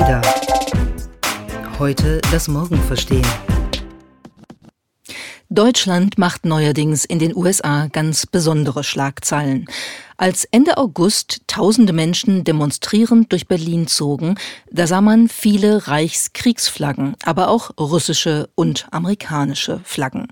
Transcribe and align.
Ada. 0.00 0.22
Heute 1.78 2.20
das 2.32 2.48
Morgen 2.48 2.82
verstehen. 2.82 3.26
Deutschland 5.48 6.18
macht 6.18 6.44
neuerdings 6.44 7.04
in 7.04 7.20
den 7.20 7.36
USA 7.36 7.86
ganz 7.86 8.26
besondere 8.26 8.82
Schlagzeilen. 8.82 9.66
Als 10.16 10.46
Ende 10.46 10.78
August 10.78 11.42
tausende 11.46 11.92
Menschen 11.92 12.42
demonstrierend 12.42 13.30
durch 13.30 13.46
Berlin 13.46 13.86
zogen, 13.86 14.34
da 14.68 14.88
sah 14.88 15.00
man 15.00 15.28
viele 15.28 15.86
Reichskriegsflaggen, 15.86 17.14
aber 17.22 17.46
auch 17.46 17.70
russische 17.78 18.48
und 18.56 18.88
amerikanische 18.90 19.80
Flaggen. 19.84 20.26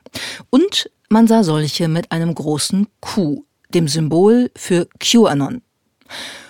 Und 0.51 0.91
man 1.09 1.29
sah 1.29 1.45
solche 1.45 1.87
mit 1.87 2.11
einem 2.11 2.35
großen 2.35 2.89
Q, 3.01 3.45
dem 3.73 3.87
Symbol 3.87 4.51
für 4.57 4.89
QAnon. 4.99 5.63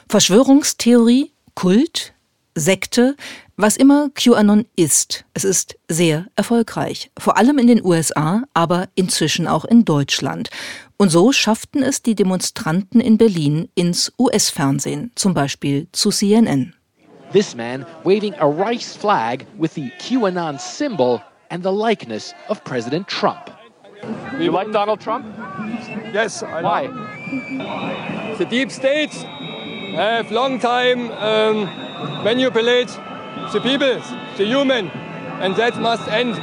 Verschwörungstheorie, 0.09 1.33
Kult, 1.55 2.15
Sekte, 2.55 3.16
was 3.56 3.77
immer 3.77 4.11
QAnon 4.11 4.66
ist, 4.77 5.24
es 5.34 5.45
ist 5.45 5.77
sehr 5.88 6.27
erfolgreich. 6.37 7.11
Vor 7.19 7.37
allem 7.37 7.59
in 7.59 7.66
den 7.66 7.84
USA, 7.84 8.42
aber 8.55 8.88
inzwischen 8.95 9.47
auch 9.47 9.65
in 9.65 9.84
Deutschland. 9.84 10.51
Und 10.97 11.09
so 11.09 11.33
schafften 11.33 11.83
es 11.83 12.02
die 12.02 12.15
Demonstranten 12.15 13.01
in 13.01 13.19
Berlin 13.19 13.69
ins 13.75 14.12
US-Fernsehen, 14.19 15.12
zum 15.15 15.34
Beispiel 15.34 15.88
zu 15.92 16.11
CNN. 16.11 16.75
This 17.33 17.55
man 17.55 17.87
waving 18.05 18.34
a 18.34 18.47
Reichs 18.47 18.95
flag 18.95 19.47
with 19.59 19.75
the 19.75 19.91
QAnon 19.98 20.59
symbol 20.59 21.23
and 21.48 21.64
the 21.64 21.73
likeness 21.73 22.34
of 22.48 22.62
President 22.64 23.09
Trump. 23.09 23.50
You 24.39 24.50
like 24.50 24.70
Donald 24.73 25.00
Trump? 25.00 25.25
Yes, 26.12 26.42
I 26.42 26.62
Why? 26.62 26.89
The 28.39 28.44
deep 28.44 28.70
state 28.70 29.12
have 29.95 30.33
long 30.33 30.59
time 30.59 31.11
um, 31.11 31.69
manipulate 32.25 32.89
the 33.53 33.61
people, 33.61 34.01
the 34.37 34.45
human, 34.45 34.91
and 35.41 35.57
that 35.57 35.81
must 35.81 36.09
end. 36.09 36.37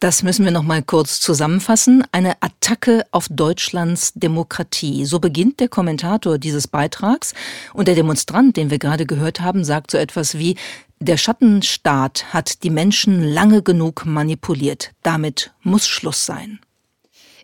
Das 0.00 0.24
müssen 0.24 0.44
wir 0.44 0.50
noch 0.50 0.64
mal 0.64 0.82
kurz 0.82 1.20
zusammenfassen. 1.20 2.04
Eine 2.10 2.42
Attacke 2.42 3.04
auf 3.12 3.28
Deutschlands 3.30 4.12
Demokratie. 4.14 5.04
So 5.04 5.20
beginnt 5.20 5.60
der 5.60 5.68
Kommentator 5.68 6.38
dieses 6.38 6.66
Beitrags. 6.66 7.34
Und 7.72 7.86
der 7.86 7.94
Demonstrant, 7.94 8.56
den 8.56 8.70
wir 8.70 8.80
gerade 8.80 9.06
gehört 9.06 9.40
haben, 9.40 9.62
sagt 9.62 9.92
so 9.92 9.98
etwas 9.98 10.36
wie, 10.36 10.56
der 10.98 11.16
Schattenstaat 11.16 12.34
hat 12.34 12.64
die 12.64 12.70
Menschen 12.70 13.22
lange 13.22 13.62
genug 13.62 14.04
manipuliert. 14.04 14.90
Damit 15.04 15.52
muss 15.62 15.86
Schluss 15.86 16.26
sein. 16.26 16.58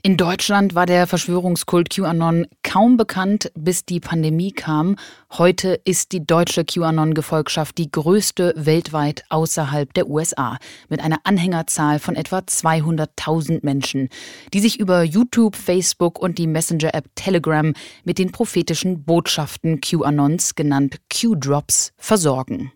In 0.03 0.17
Deutschland 0.17 0.77
war 0.77 0.87
der 0.87 1.09
Verschwörungskult 1.09 1.91
QAnon 1.91 2.47
kaum 2.63 2.97
bekannt, 2.97 3.51
bis 3.57 3.85
die 3.85 3.99
Pandemie 3.99 4.53
kam. 4.53 4.95
Heute 5.33 5.81
ist 5.85 6.13
die 6.13 6.25
deutsche 6.25 6.65
QAnon-Gefolgschaft 6.65 7.77
die 7.79 7.91
größte 7.91 8.55
weltweit 8.57 9.25
außerhalb 9.29 9.93
der 9.95 10.09
USA, 10.09 10.59
mit 10.89 11.01
einer 11.01 11.19
Anhängerzahl 11.25 11.99
von 11.99 12.15
etwa 12.15 12.39
200.000 12.39 13.61
Menschen, 13.63 14.09
die 14.55 14.61
sich 14.61 14.79
über 14.79 15.03
YouTube, 15.03 15.57
Facebook 15.57 16.21
und 16.21 16.39
die 16.39 16.47
Messenger-App 16.47 17.07
Telegram 17.17 17.73
mit 18.05 18.19
den 18.19 18.31
prophetischen 18.31 19.03
Botschaften 19.03 19.81
QAnons, 19.81 20.55
genannt 20.55 20.99
Q-Drops, 21.13 21.93
versorgen. 21.97 22.73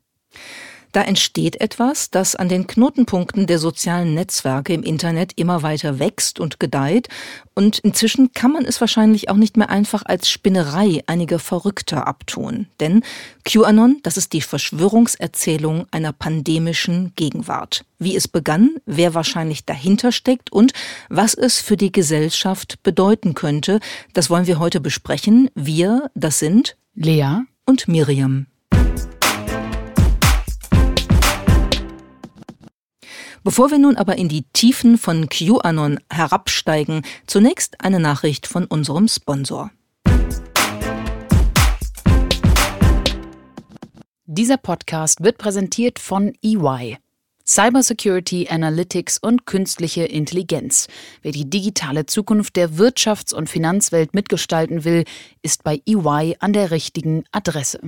Da 0.93 1.03
entsteht 1.03 1.59
etwas, 1.61 2.11
das 2.11 2.37
an 2.37 2.51
den 2.51 2.67
Knotenpunkten 2.67 3.47
der 3.47 3.59
sozialen 3.59 4.13
Netzwerke 4.13 4.75
im 4.75 4.83
Internet 4.83 5.33
immer 5.37 5.63
weiter 5.63 5.99
wächst 5.99 6.39
und 6.39 6.61
gedeiht. 6.61 7.09
Und 7.55 7.79
inzwischen 7.79 8.33
kann 8.35 8.53
man 8.53 8.67
es 8.67 8.81
wahrscheinlich 8.81 9.31
auch 9.31 9.37
nicht 9.37 9.57
mehr 9.57 9.71
einfach 9.71 10.03
als 10.05 10.29
Spinnerei 10.29 11.03
einiger 11.07 11.39
Verrückter 11.39 12.07
abtun. 12.07 12.67
Denn 12.79 13.03
QAnon, 13.45 14.01
das 14.03 14.19
ist 14.19 14.35
die 14.35 14.43
Verschwörungserzählung 14.43 15.87
einer 15.91 16.13
pandemischen 16.13 17.13
Gegenwart. 17.17 17.87
Wie 17.99 18.15
es 18.15 18.29
begann, 18.29 18.77
wer 18.85 19.15
wahrscheinlich 19.15 19.65
dahinter 19.65 20.13
steckt 20.13 20.53
und 20.53 20.73
was 21.09 21.33
es 21.33 21.61
für 21.61 21.79
die 21.79 21.93
Gesellschaft 21.93 22.83
bedeuten 22.83 23.33
könnte, 23.35 23.81
das 24.13 24.29
wollen 24.29 24.47
wir 24.47 24.59
heute 24.59 24.81
besprechen. 24.81 25.49
Wir, 25.55 26.11
das 26.15 26.39
sind 26.39 26.77
Lea 26.95 27.39
und 27.65 27.89
Miriam. 27.89 28.47
Bevor 33.45 33.73
wir 33.73 33.79
nun 33.79 33.97
aber 33.97 34.19
in 34.19 34.29
die 34.29 34.45
Tiefen 34.53 34.99
von 34.99 35.29
QAnon 35.29 35.99
herabsteigen, 36.09 37.03
zunächst 37.27 37.81
eine 37.81 37.99
Nachricht 37.99 38.47
von 38.47 38.67
unserem 38.67 39.09
Sponsor. 39.09 39.71
Dieser 44.27 44.57
Podcast 44.57 45.25
wird 45.25 45.39
präsentiert 45.39 45.99
von 45.99 46.33
EY. 46.43 46.99
Cybersecurity, 47.45 48.47
Analytics 48.49 49.19
und 49.19 49.45
künstliche 49.45 50.05
Intelligenz. 50.05 50.87
Wer 51.23 51.33
die 51.33 51.51
digitale 51.51 52.07
Zukunft 52.07 52.55
der 52.55 52.71
Wirtschafts- 52.71 53.35
und 53.35 53.51
Finanzwelt 53.51 54.15
mitgestalten 54.15 54.85
will, 54.85 55.05
ist 55.43 55.65
bei 55.65 55.83
EY 55.85 56.37
an 56.39 56.53
der 56.53 56.71
richtigen 56.71 57.25
Adresse. 57.33 57.81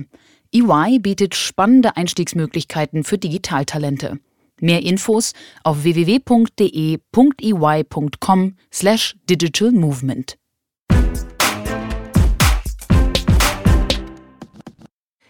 EY 0.51 0.99
bietet 0.99 1.33
spannende 1.33 1.95
Einstiegsmöglichkeiten 1.95 3.05
für 3.05 3.17
Digitaltalente. 3.17 4.19
Mehr 4.61 4.83
Infos 4.83 5.33
auf 5.63 5.83
www.de.ey.com 5.83 6.23
slash 8.71 9.15
digital 9.29 9.71
movement. 9.71 10.37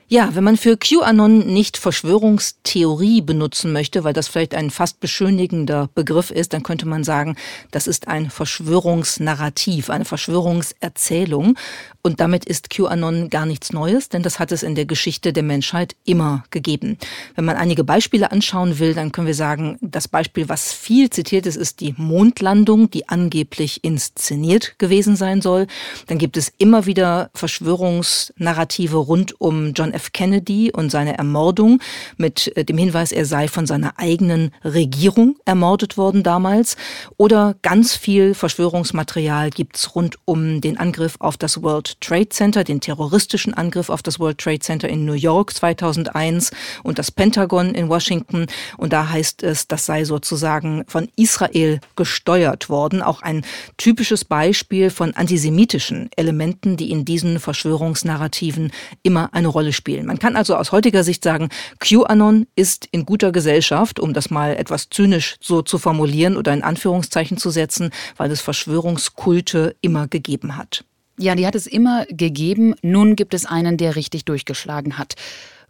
Ja, 0.07 0.35
wenn 0.35 0.43
man 0.43 0.55
für 0.55 0.77
QAnon 0.77 1.47
nicht 1.47 1.77
Verschwörungstheorie 1.77 3.21
benutzen 3.21 3.73
möchte, 3.73 4.03
weil 4.03 4.13
das 4.13 4.27
vielleicht 4.27 4.53
ein 4.53 4.69
fast 4.69 4.99
beschönigender 4.99 5.89
Begriff 5.95 6.29
ist, 6.29 6.53
dann 6.53 6.61
könnte 6.61 6.87
man 6.87 7.03
sagen, 7.03 7.35
das 7.71 7.87
ist 7.87 8.07
ein 8.07 8.29
Verschwörungsnarrativ, 8.29 9.89
eine 9.89 10.05
Verschwörungserzählung. 10.05 11.57
Und 12.03 12.19
damit 12.19 12.45
ist 12.45 12.69
QAnon 12.69 13.31
gar 13.31 13.47
nichts 13.47 13.73
Neues, 13.73 14.09
denn 14.09 14.21
das 14.21 14.37
hat 14.37 14.51
es 14.51 14.61
in 14.61 14.75
der 14.75 14.85
Geschichte 14.85 15.33
der 15.33 15.41
Menschheit 15.41 15.95
immer 16.05 16.43
gegeben. 16.51 16.99
Wenn 17.33 17.45
man 17.45 17.57
einige 17.57 17.83
Beispiele 17.83 18.31
anschauen 18.31 18.77
will, 18.77 18.93
dann 18.93 19.11
können 19.11 19.25
wir 19.25 19.33
sagen, 19.33 19.79
das 19.81 20.07
Beispiel, 20.07 20.47
was 20.47 20.71
viel 20.71 21.09
zitiert 21.09 21.47
ist, 21.47 21.55
ist 21.55 21.79
die 21.79 21.95
Mondlandung, 21.97 22.91
die 22.91 23.09
angeblich 23.09 23.83
inszeniert 23.83 24.77
gewesen 24.77 25.15
sein 25.15 25.41
soll. 25.41 25.65
Dann 26.05 26.19
gibt 26.19 26.37
es 26.37 26.53
immer 26.59 26.85
wieder 26.85 27.31
Verschwörungsnarrative 27.33 28.97
rund 28.97 29.41
um 29.41 29.73
John 29.73 29.94
F. 29.95 30.11
Kennedy 30.11 30.71
und 30.71 30.91
seine 30.91 31.17
Ermordung 31.17 31.79
mit 32.17 32.55
äh, 32.55 32.65
dem 32.65 32.77
Hinweis, 32.77 33.11
er 33.11 33.25
sei 33.25 33.47
von 33.47 33.65
seiner 33.65 33.97
eigenen 33.97 34.51
Regierung 34.63 35.37
ermordet 35.45 35.97
worden 35.97 36.21
damals. 36.21 36.75
Oder 37.17 37.55
ganz 37.61 37.95
viel 37.95 38.33
Verschwörungsmaterial 38.33 39.49
gibt's 39.49 39.95
rund 39.95 40.17
um 40.25 40.61
den 40.61 40.77
Angriff 40.77 41.15
auf 41.19 41.37
das 41.37 41.61
World 41.63 41.99
Trade 42.01 42.29
Center, 42.29 42.63
den 42.63 42.81
terroristischen 42.81 43.53
Angriff 43.53 43.89
auf 43.89 44.03
das 44.03 44.19
World 44.19 44.37
Trade 44.37 44.59
Center 44.59 44.89
in 44.89 45.05
New 45.05 45.13
York 45.13 45.53
2001 45.53 46.51
und 46.83 46.99
das 46.99 47.11
Pentagon 47.11 47.73
in 47.73 47.89
Washington. 47.89 48.47
Und 48.77 48.93
da 48.93 49.09
heißt 49.09 49.43
es, 49.43 49.67
das 49.67 49.85
sei 49.85 50.05
sozusagen 50.05 50.83
von 50.87 51.07
Israel 51.15 51.79
gesteuert 51.95 52.69
worden. 52.69 53.01
Auch 53.01 53.21
ein 53.21 53.45
typisches 53.77 54.25
Beispiel 54.25 54.89
von 54.89 55.13
antisemitischen 55.13 56.09
Elementen, 56.15 56.77
die 56.77 56.91
in 56.91 57.05
diesen 57.05 57.39
Verschwörungsnarrativen 57.39 58.71
immer 59.03 59.33
eine 59.33 59.47
Rolle 59.47 59.73
spielen. 59.73 59.84
Man 59.87 60.19
kann 60.19 60.35
also 60.35 60.55
aus 60.55 60.71
heutiger 60.71 61.03
Sicht 61.03 61.23
sagen, 61.23 61.49
QAnon 61.79 62.47
ist 62.55 62.87
in 62.91 63.05
guter 63.05 63.31
Gesellschaft, 63.31 63.99
um 63.99 64.13
das 64.13 64.29
mal 64.29 64.55
etwas 64.55 64.89
zynisch 64.89 65.35
so 65.39 65.61
zu 65.61 65.77
formulieren 65.77 66.37
oder 66.37 66.53
in 66.53 66.63
Anführungszeichen 66.63 67.37
zu 67.37 67.49
setzen, 67.49 67.91
weil 68.17 68.31
es 68.31 68.41
Verschwörungskulte 68.41 69.75
immer 69.81 70.07
gegeben 70.07 70.57
hat. 70.57 70.83
Ja, 71.17 71.35
die 71.35 71.47
hat 71.47 71.55
es 71.55 71.67
immer 71.67 72.05
gegeben. 72.07 72.75
Nun 72.81 73.15
gibt 73.15 73.33
es 73.33 73.45
einen, 73.45 73.77
der 73.77 73.95
richtig 73.95 74.25
durchgeschlagen 74.25 74.97
hat. 74.97 75.15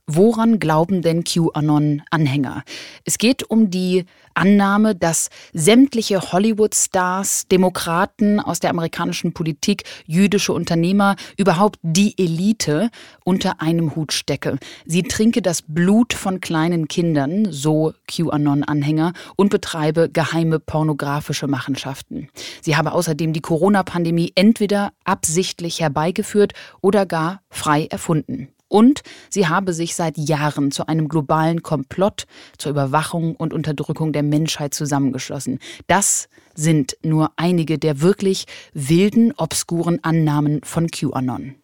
Woran 0.07 0.59
glauben 0.59 1.01
denn 1.01 1.23
QAnon-Anhänger? 1.23 2.63
Es 3.05 3.17
geht 3.17 3.49
um 3.49 3.71
die 3.71 4.05
Annahme, 4.35 4.93
dass 4.93 5.29
sämtliche 5.51 6.31
Hollywood-Stars, 6.31 7.47
Demokraten 7.47 8.39
aus 8.39 8.59
der 8.59 8.69
amerikanischen 8.69 9.33
Politik, 9.33 9.83
jüdische 10.05 10.53
Unternehmer, 10.53 11.15
überhaupt 11.37 11.79
die 11.81 12.13
Elite 12.19 12.91
unter 13.23 13.61
einem 13.61 13.95
Hut 13.95 14.13
stecke. 14.13 14.59
Sie 14.85 15.01
trinke 15.01 15.41
das 15.41 15.63
Blut 15.63 16.13
von 16.13 16.39
kleinen 16.39 16.87
Kindern, 16.87 17.47
so 17.51 17.93
QAnon-Anhänger, 18.07 19.13
und 19.35 19.49
betreibe 19.49 20.11
geheime 20.11 20.59
pornografische 20.59 21.47
Machenschaften. 21.47 22.29
Sie 22.61 22.77
habe 22.77 22.91
außerdem 22.91 23.33
die 23.33 23.41
Corona-Pandemie 23.41 24.33
entweder 24.35 24.91
absichtlich 25.03 25.79
herbeigeführt 25.79 26.53
oder 26.81 27.07
gar 27.07 27.41
frei 27.49 27.87
erfunden. 27.87 28.49
Und 28.75 29.03
sie 29.29 29.47
habe 29.47 29.71
sich 29.71 29.95
seit 29.95 30.17
Jahren 30.17 30.69
zu 30.69 30.85
einem 30.89 31.07
globalen 31.07 31.63
Komplott 31.63 32.25
zur 32.57 32.71
Überwachung 32.71 33.37
und 33.37 33.53
Unterdrückung 33.53 34.11
der 34.11 34.21
Menschheit 34.21 34.73
zusammengeschlossen. 34.73 35.59
Das 35.87 36.27
sind 36.55 36.97
nur 37.01 37.31
einige 37.37 37.79
der 37.79 38.01
wirklich 38.01 38.47
wilden, 38.73 39.31
obskuren 39.37 40.03
Annahmen 40.03 40.59
von 40.65 40.91
QAnon. 40.91 41.55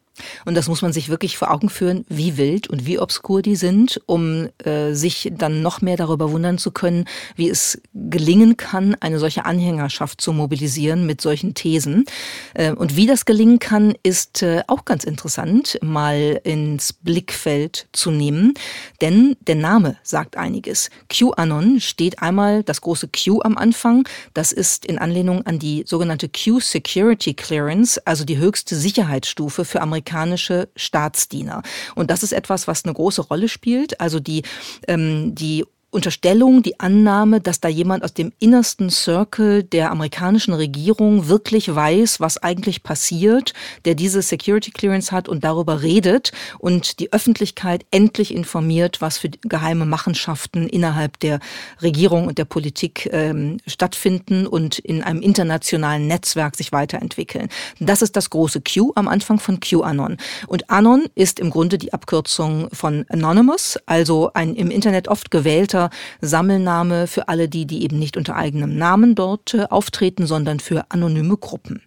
Und 0.45 0.55
das 0.55 0.67
muss 0.67 0.81
man 0.81 0.93
sich 0.93 1.09
wirklich 1.09 1.37
vor 1.37 1.51
Augen 1.51 1.69
führen, 1.69 2.05
wie 2.09 2.37
wild 2.37 2.67
und 2.67 2.85
wie 2.85 2.99
obskur 2.99 3.41
die 3.41 3.55
sind, 3.55 4.01
um 4.05 4.49
äh, 4.63 4.93
sich 4.93 5.31
dann 5.35 5.61
noch 5.61 5.81
mehr 5.81 5.97
darüber 5.97 6.31
wundern 6.31 6.57
zu 6.57 6.71
können, 6.71 7.05
wie 7.35 7.49
es 7.49 7.81
gelingen 7.93 8.57
kann, 8.57 8.95
eine 8.99 9.19
solche 9.19 9.45
Anhängerschaft 9.45 10.21
zu 10.21 10.33
mobilisieren 10.33 11.05
mit 11.05 11.21
solchen 11.21 11.53
Thesen. 11.53 12.05
Äh, 12.53 12.73
und 12.73 12.95
wie 12.95 13.07
das 13.07 13.25
gelingen 13.25 13.59
kann, 13.59 13.93
ist 14.03 14.43
äh, 14.43 14.63
auch 14.67 14.85
ganz 14.85 15.03
interessant, 15.03 15.79
mal 15.81 16.39
ins 16.43 16.93
Blickfeld 16.93 17.87
zu 17.93 18.11
nehmen. 18.11 18.53
Denn 18.99 19.37
der 19.47 19.55
Name 19.55 19.97
sagt 20.03 20.37
einiges. 20.37 20.89
QAnon 21.09 21.79
steht 21.79 22.21
einmal 22.21 22.63
das 22.63 22.81
große 22.81 23.07
Q 23.07 23.41
am 23.41 23.57
Anfang. 23.57 24.07
Das 24.33 24.51
ist 24.51 24.85
in 24.85 24.97
Anlehnung 24.99 25.45
an 25.45 25.59
die 25.59 25.83
sogenannte 25.87 26.29
Q 26.29 26.59
Security 26.59 27.33
Clearance, 27.33 28.05
also 28.05 28.25
die 28.25 28.37
höchste 28.37 28.75
Sicherheitsstufe 28.75 29.65
für 29.65 29.81
Amerikaner 29.81 30.00
amerikanische 30.01 30.69
Staatsdiener. 30.75 31.61
Und 31.95 32.11
das 32.11 32.23
ist 32.23 32.33
etwas, 32.33 32.67
was 32.67 32.83
eine 32.83 32.93
große 32.93 33.21
Rolle 33.21 33.47
spielt. 33.47 33.99
Also 34.01 34.19
die, 34.19 34.43
ähm, 34.87 35.35
die 35.35 35.65
Unterstellung, 35.91 36.63
die 36.63 36.79
Annahme, 36.79 37.41
dass 37.41 37.59
da 37.59 37.67
jemand 37.67 38.05
aus 38.05 38.13
dem 38.13 38.31
innersten 38.39 38.89
Circle 38.89 39.63
der 39.63 39.91
amerikanischen 39.91 40.53
Regierung 40.53 41.27
wirklich 41.27 41.75
weiß, 41.75 42.21
was 42.21 42.37
eigentlich 42.37 42.81
passiert, 42.81 43.53
der 43.83 43.95
diese 43.95 44.21
Security 44.21 44.71
Clearance 44.71 45.11
hat 45.11 45.27
und 45.27 45.43
darüber 45.43 45.81
redet 45.81 46.31
und 46.59 46.99
die 47.01 47.11
Öffentlichkeit 47.11 47.85
endlich 47.91 48.33
informiert, 48.33 49.01
was 49.01 49.17
für 49.17 49.29
geheime 49.29 49.85
Machenschaften 49.85 50.69
innerhalb 50.69 51.19
der 51.19 51.41
Regierung 51.81 52.27
und 52.27 52.37
der 52.37 52.45
Politik 52.45 53.09
ähm, 53.11 53.57
stattfinden 53.67 54.47
und 54.47 54.79
in 54.79 55.03
einem 55.03 55.21
internationalen 55.21 56.07
Netzwerk 56.07 56.55
sich 56.55 56.71
weiterentwickeln. 56.71 57.49
Das 57.81 58.01
ist 58.01 58.15
das 58.15 58.29
große 58.29 58.61
Q 58.61 58.93
am 58.95 59.09
Anfang 59.09 59.39
von 59.39 59.59
QAnon. 59.59 60.15
Und 60.47 60.69
Anon 60.69 61.07
ist 61.15 61.41
im 61.41 61.49
Grunde 61.49 61.77
die 61.77 61.91
Abkürzung 61.91 62.69
von 62.71 63.05
Anonymous, 63.09 63.77
also 63.85 64.31
ein 64.33 64.55
im 64.55 64.71
Internet 64.71 65.09
oft 65.09 65.31
gewählter 65.31 65.80
guter 65.81 65.89
Sammelname 66.21 67.07
für 67.07 67.27
alle 67.27 67.49
die, 67.49 67.65
die 67.65 67.83
eben 67.83 67.97
nicht 67.97 68.17
unter 68.17 68.35
eigenem 68.35 68.77
Namen 68.77 69.15
dort 69.15 69.53
äh, 69.53 69.65
auftreten, 69.69 70.27
sondern 70.27 70.59
für 70.59 70.85
anonyme 70.89 71.37
Gruppen. 71.37 71.81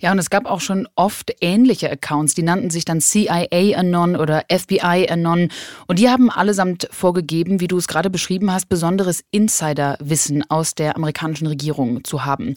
Ja, 0.00 0.12
und 0.12 0.18
es 0.18 0.30
gab 0.30 0.46
auch 0.46 0.60
schon 0.60 0.88
oft 0.94 1.32
ähnliche 1.40 1.90
Accounts, 1.90 2.34
die 2.34 2.42
nannten 2.42 2.70
sich 2.70 2.84
dann 2.84 3.00
CIA 3.00 3.76
Anon 3.76 4.16
oder 4.16 4.44
FBI 4.50 5.06
Anon 5.10 5.48
und 5.86 5.98
die 5.98 6.08
haben 6.08 6.30
allesamt 6.30 6.88
vorgegeben, 6.90 7.60
wie 7.60 7.68
du 7.68 7.76
es 7.76 7.88
gerade 7.88 8.10
beschrieben 8.10 8.52
hast, 8.52 8.68
besonderes 8.68 9.22
Insiderwissen 9.30 10.48
aus 10.48 10.74
der 10.74 10.96
amerikanischen 10.96 11.46
Regierung 11.46 12.04
zu 12.04 12.24
haben. 12.24 12.54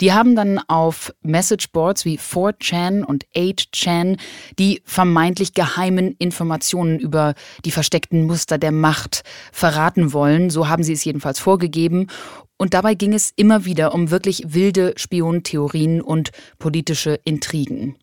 Die 0.00 0.12
haben 0.12 0.34
dann 0.34 0.58
auf 0.66 1.12
Messageboards 1.22 2.04
wie 2.04 2.18
4chan 2.18 3.04
und 3.04 3.26
8chan 3.36 4.18
die 4.58 4.82
vermeintlich 4.84 5.54
geheimen 5.54 6.16
Informationen 6.18 6.98
über 6.98 7.34
die 7.64 7.70
versteckten 7.70 8.26
Muster 8.26 8.58
der 8.58 8.72
Macht 8.72 9.22
verraten 9.52 10.12
wollen. 10.12 10.50
So 10.50 10.68
haben 10.68 10.82
sie 10.82 10.94
es 10.94 11.04
jedenfalls 11.04 11.38
vorgegeben. 11.38 12.08
Und 12.60 12.74
dabei 12.74 12.92
ging 12.92 13.14
es 13.14 13.32
immer 13.36 13.64
wieder 13.64 13.94
um 13.94 14.10
wirklich 14.10 14.52
wilde 14.52 14.92
Spiontheorien 14.98 16.02
und 16.02 16.30
politische 16.58 17.18
Intrigen. 17.24 17.96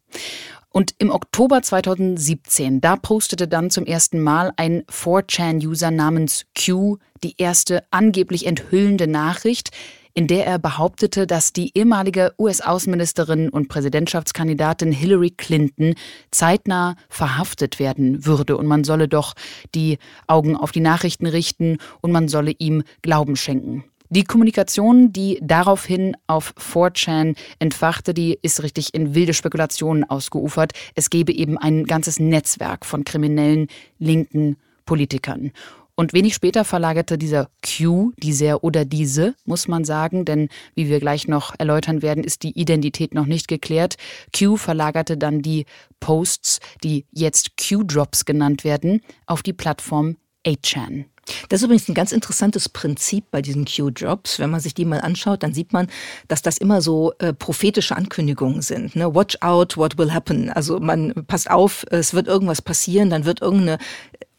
Und 0.72 0.96
im 0.98 1.12
Oktober 1.12 1.62
2017, 1.62 2.82
da 2.82 2.96
postete 2.96 3.48
dann 3.48 3.70
zum 3.70 3.86
ersten 3.86 4.20
Mal 4.20 4.54
ein 4.58 4.82
4chan-User 4.86 5.92
namens 5.92 6.48
Q 6.60 6.98
die 7.24 7.36
erste 7.38 7.84
angeblich 7.92 8.48
enthüllende 8.48 9.06
Nachricht, 9.06 9.70
in 10.16 10.26
der 10.26 10.48
er 10.48 10.58
behauptete, 10.58 11.28
dass 11.28 11.54
die 11.54 11.78
ehemalige 11.78 12.34
US-Außenministerin 12.40 13.50
und 13.50 13.68
Präsidentschaftskandidatin 13.68 14.92
Hillary 14.92 15.30
Clinton 15.30 15.94
zeitnah 16.32 16.96
verhaftet 17.10 17.78
werden 17.78 18.26
würde 18.26 18.58
und 18.58 18.66
man 18.66 18.84
solle 18.84 19.08
doch 19.08 19.36
die 19.76 20.00
Augen 20.26 20.56
auf 20.56 20.72
die 20.72 20.80
Nachrichten 20.80 21.28
richten 21.28 21.78
und 22.02 22.12
man 22.12 22.28
solle 22.28 22.56
ihm 22.58 22.82
Glauben 23.04 23.36
schenken. 23.36 23.84
Die 24.10 24.24
Kommunikation, 24.24 25.12
die 25.12 25.40
daraufhin 25.42 26.16
auf 26.28 26.54
4chan 26.58 27.36
entfachte, 27.60 28.14
die 28.14 28.40
ist 28.42 28.64
richtig 28.64 28.94
in 28.94 29.16
wilde 29.16 29.34
Spekulationen 29.34 30.04
ausgeufert. 30.06 30.72
Es 30.96 31.10
gebe 31.10 31.34
eben 31.34 31.58
ein 31.58 31.86
ganzes 31.86 32.20
Netzwerk 32.20 32.86
von 32.86 33.04
kriminellen 33.04 33.68
linken 34.00 34.58
Politikern. 34.86 35.52
Und 36.00 36.14
wenig 36.14 36.36
später 36.36 36.64
verlagerte 36.64 37.18
dieser 37.18 37.50
Q, 37.66 38.12
dieser 38.18 38.64
oder 38.64 38.86
diese, 38.86 39.34
muss 39.46 39.68
man 39.68 39.84
sagen, 39.84 40.26
denn 40.26 40.48
wie 40.76 40.90
wir 40.90 41.00
gleich 41.00 41.28
noch 41.28 41.56
erläutern 41.58 42.04
werden, 42.04 42.24
ist 42.24 42.44
die 42.44 42.52
Identität 42.52 43.16
noch 43.16 43.26
nicht 43.26 43.48
geklärt. 43.48 43.96
Q 44.38 44.58
verlagerte 44.58 45.18
dann 45.18 45.42
die 45.42 45.66
Posts, 46.00 46.60
die 46.84 47.08
jetzt 47.12 47.54
Q-Drops 47.58 48.26
genannt 48.26 48.64
werden, 48.64 49.02
auf 49.26 49.42
die 49.42 49.54
Plattform 49.54 50.18
8chan. 50.46 51.06
Das 51.50 51.62
ist 51.62 51.66
übrigens 51.66 51.88
ein 51.90 51.94
ganz 51.94 52.12
interessantes 52.12 52.70
Prinzip 52.70 53.26
bei 53.32 53.42
diesen 53.42 53.66
Q-Jobs. 53.66 54.40
Wenn 54.40 54.50
man 54.50 54.60
sich 54.60 54.74
die 54.74 54.86
mal 54.86 55.02
anschaut, 55.02 55.44
dann 55.44 55.54
sieht 55.54 55.74
man, 55.74 55.88
dass 56.28 56.42
das 56.42 56.58
immer 56.58 56.82
so 56.82 57.14
äh, 57.20 57.34
prophetische 57.34 57.96
Ankündigungen 57.96 58.62
sind. 58.62 58.96
Ne? 58.96 59.14
Watch 59.14 59.38
out, 59.42 59.78
what 59.78 59.98
will 59.98 60.14
happen. 60.14 60.50
Also 60.50 60.80
man 60.80 61.14
passt 61.28 61.50
auf, 61.50 61.86
es 61.92 62.14
wird 62.14 62.28
irgendwas 62.28 62.62
passieren, 62.62 63.10
dann 63.10 63.26
wird 63.26 63.42
irgendeine 63.42 63.78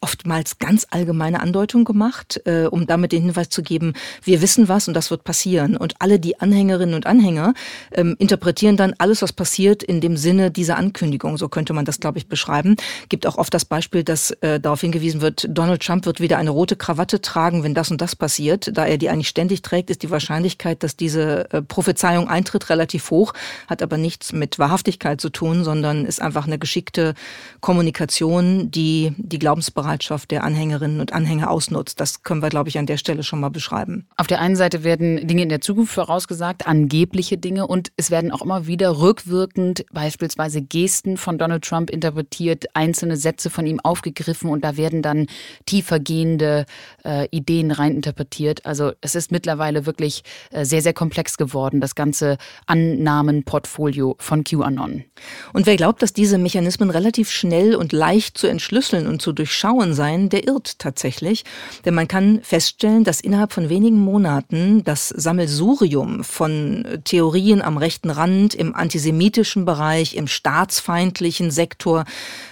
oftmals 0.01 0.59
ganz 0.59 0.87
allgemeine 0.89 1.41
Andeutung 1.41 1.83
gemacht, 1.83 2.41
äh, 2.45 2.65
um 2.65 2.87
damit 2.87 3.11
den 3.11 3.23
Hinweis 3.23 3.49
zu 3.49 3.61
geben, 3.61 3.93
wir 4.23 4.41
wissen 4.41 4.69
was 4.69 4.87
und 4.87 4.93
das 4.93 5.11
wird 5.11 5.23
passieren. 5.23 5.75
Und 5.75 5.95
alle 5.99 6.19
die 6.19 6.39
Anhängerinnen 6.39 6.95
und 6.95 7.05
Anhänger 7.05 7.53
ähm, 7.91 8.15
interpretieren 8.17 8.77
dann 8.77 8.93
alles, 8.97 9.21
was 9.21 9.33
passiert, 9.33 9.83
in 9.83 10.01
dem 10.01 10.15
Sinne 10.15 10.51
dieser 10.51 10.77
Ankündigung. 10.77 11.37
So 11.37 11.49
könnte 11.49 11.73
man 11.73 11.85
das, 11.85 11.99
glaube 11.99 12.17
ich, 12.17 12.27
beschreiben. 12.27 12.77
Gibt 13.09 13.27
auch 13.27 13.37
oft 13.37 13.53
das 13.53 13.65
Beispiel, 13.65 14.03
dass 14.03 14.31
äh, 14.41 14.59
darauf 14.59 14.81
hingewiesen 14.81 15.21
wird, 15.21 15.47
Donald 15.49 15.83
Trump 15.83 16.05
wird 16.05 16.21
wieder 16.21 16.37
eine 16.37 16.51
rote 16.51 16.75
Krawatte 16.75 17.21
tragen, 17.21 17.63
wenn 17.63 17.73
das 17.73 17.91
und 17.91 18.01
das 18.01 18.15
passiert. 18.15 18.71
Da 18.77 18.85
er 18.85 18.97
die 18.97 19.09
eigentlich 19.09 19.29
ständig 19.29 19.61
trägt, 19.61 19.89
ist 19.89 20.03
die 20.03 20.11
Wahrscheinlichkeit, 20.11 20.83
dass 20.83 20.95
diese 20.95 21.51
äh, 21.51 21.61
Prophezeiung 21.61 22.29
eintritt, 22.29 22.69
relativ 22.69 23.11
hoch, 23.11 23.33
hat 23.67 23.81
aber 23.81 23.97
nichts 23.97 24.31
mit 24.31 24.59
Wahrhaftigkeit 24.59 25.19
zu 25.19 25.29
tun, 25.29 25.63
sondern 25.63 26.05
ist 26.05 26.21
einfach 26.21 26.47
eine 26.47 26.57
geschickte 26.57 27.15
Kommunikation, 27.59 28.71
die 28.71 29.13
die 29.17 29.39
Glaubensbereitschaft 29.39 29.88
Bereitschaft 29.89 30.29
der 30.29 30.43
Anhängerinnen 30.43 30.99
und 30.99 31.13
Anhänger 31.13 31.49
ausnutzt. 31.49 31.99
Das 31.99 32.21
können 32.21 32.43
wir, 32.43 32.49
glaube 32.49 32.69
ich, 32.69 32.77
an 32.77 32.85
der 32.85 32.97
Stelle 32.97 33.23
schon 33.23 33.39
mal 33.39 33.49
beschreiben. 33.49 34.05
Auf 34.17 34.27
der 34.27 34.39
einen 34.39 34.55
Seite 34.55 34.83
werden 34.83 35.25
Dinge 35.27 35.41
in 35.41 35.49
der 35.49 35.61
Zukunft 35.61 35.93
vorausgesagt, 35.93 36.67
angebliche 36.67 37.39
Dinge, 37.39 37.65
und 37.65 37.91
es 37.97 38.11
werden 38.11 38.31
auch 38.31 38.43
immer 38.43 38.67
wieder 38.67 38.99
rückwirkend 38.99 39.85
beispielsweise 39.91 40.61
Gesten 40.61 41.17
von 41.17 41.39
Donald 41.39 41.63
Trump 41.63 41.89
interpretiert, 41.89 42.65
einzelne 42.75 43.17
Sätze 43.17 43.49
von 43.49 43.65
ihm 43.65 43.79
aufgegriffen 43.79 44.51
und 44.51 44.63
da 44.63 44.77
werden 44.77 45.01
dann 45.01 45.25
tiefergehende 45.65 46.65
äh, 47.03 47.27
Ideen 47.31 47.71
reininterpretiert. 47.71 48.67
Also 48.67 48.91
es 49.01 49.15
ist 49.15 49.31
mittlerweile 49.31 49.87
wirklich 49.87 50.21
äh, 50.51 50.65
sehr, 50.65 50.83
sehr 50.83 50.93
komplex 50.93 51.37
geworden, 51.37 51.81
das 51.81 51.95
ganze 51.95 52.37
Annahmenportfolio 52.67 54.17
von 54.19 54.43
QAnon. 54.43 55.03
Und 55.51 55.65
wer 55.65 55.77
glaubt, 55.77 56.03
dass 56.03 56.13
diese 56.13 56.37
Mechanismen 56.37 56.91
relativ 56.91 57.31
schnell 57.31 57.73
und 57.73 57.91
leicht 57.91 58.37
zu 58.37 58.45
entschlüsseln 58.45 59.07
und 59.07 59.19
zu 59.23 59.33
durchschauen 59.33 59.78
Vertrauen 59.79 59.93
sein, 59.93 60.29
der 60.29 60.45
irrt 60.45 60.79
tatsächlich. 60.79 61.45
Denn 61.85 61.93
man 61.93 62.07
kann 62.07 62.41
feststellen, 62.43 63.03
dass 63.03 63.21
innerhalb 63.21 63.53
von 63.53 63.69
wenigen 63.69 63.99
Monaten 63.99 64.83
das 64.83 65.07
Sammelsurium 65.09 66.23
von 66.23 66.85
Theorien 67.05 67.61
am 67.61 67.77
rechten 67.77 68.09
Rand, 68.09 68.53
im 68.53 68.75
antisemitischen 68.75 69.65
Bereich, 69.65 70.15
im 70.15 70.27
staatsfeindlichen 70.27 71.51
Sektor 71.51 72.03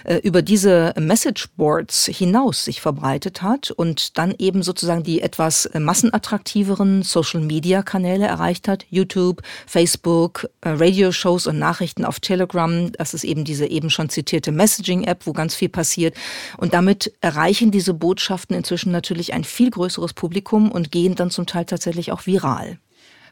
äh, 0.04 0.16
über 0.18 0.42
diese 0.42 0.94
Messageboards 0.98 2.06
hinaus 2.06 2.64
sich 2.64 2.80
verbreitet 2.80 3.42
hat 3.42 3.70
und 3.70 4.16
dann 4.16 4.34
eben 4.38 4.62
sozusagen 4.62 5.02
die 5.02 5.20
etwas 5.20 5.68
massenattraktiveren 5.78 7.02
Social-Media-Kanäle 7.02 8.26
erreicht 8.26 8.68
hat. 8.68 8.86
YouTube, 8.90 9.42
Facebook, 9.66 10.48
äh, 10.62 10.70
Radioshows 10.70 11.46
und 11.46 11.58
Nachrichten 11.58 12.04
auf 12.04 12.20
Telegram. 12.20 12.90
Das 12.92 13.12
ist 13.12 13.24
eben 13.24 13.44
diese 13.44 13.66
eben 13.66 13.90
schon 13.90 14.08
zitierte 14.08 14.50
Messaging-App, 14.50 15.26
wo 15.26 15.32
ganz 15.32 15.54
viel 15.54 15.68
passiert. 15.68 16.14
Und 16.56 16.72
damit 16.72 17.12
erreichen 17.20 17.70
diese 17.70 17.94
Botschaften 17.94 18.56
inzwischen 18.56 18.92
natürlich 18.92 19.32
ein 19.32 19.44
viel 19.44 19.70
größeres 19.70 20.14
Publikum 20.14 20.70
und 20.70 20.92
gehen 20.92 21.14
dann 21.14 21.30
zum 21.30 21.46
Teil 21.46 21.64
tatsächlich 21.64 22.12
auch 22.12 22.26
viral. 22.26 22.78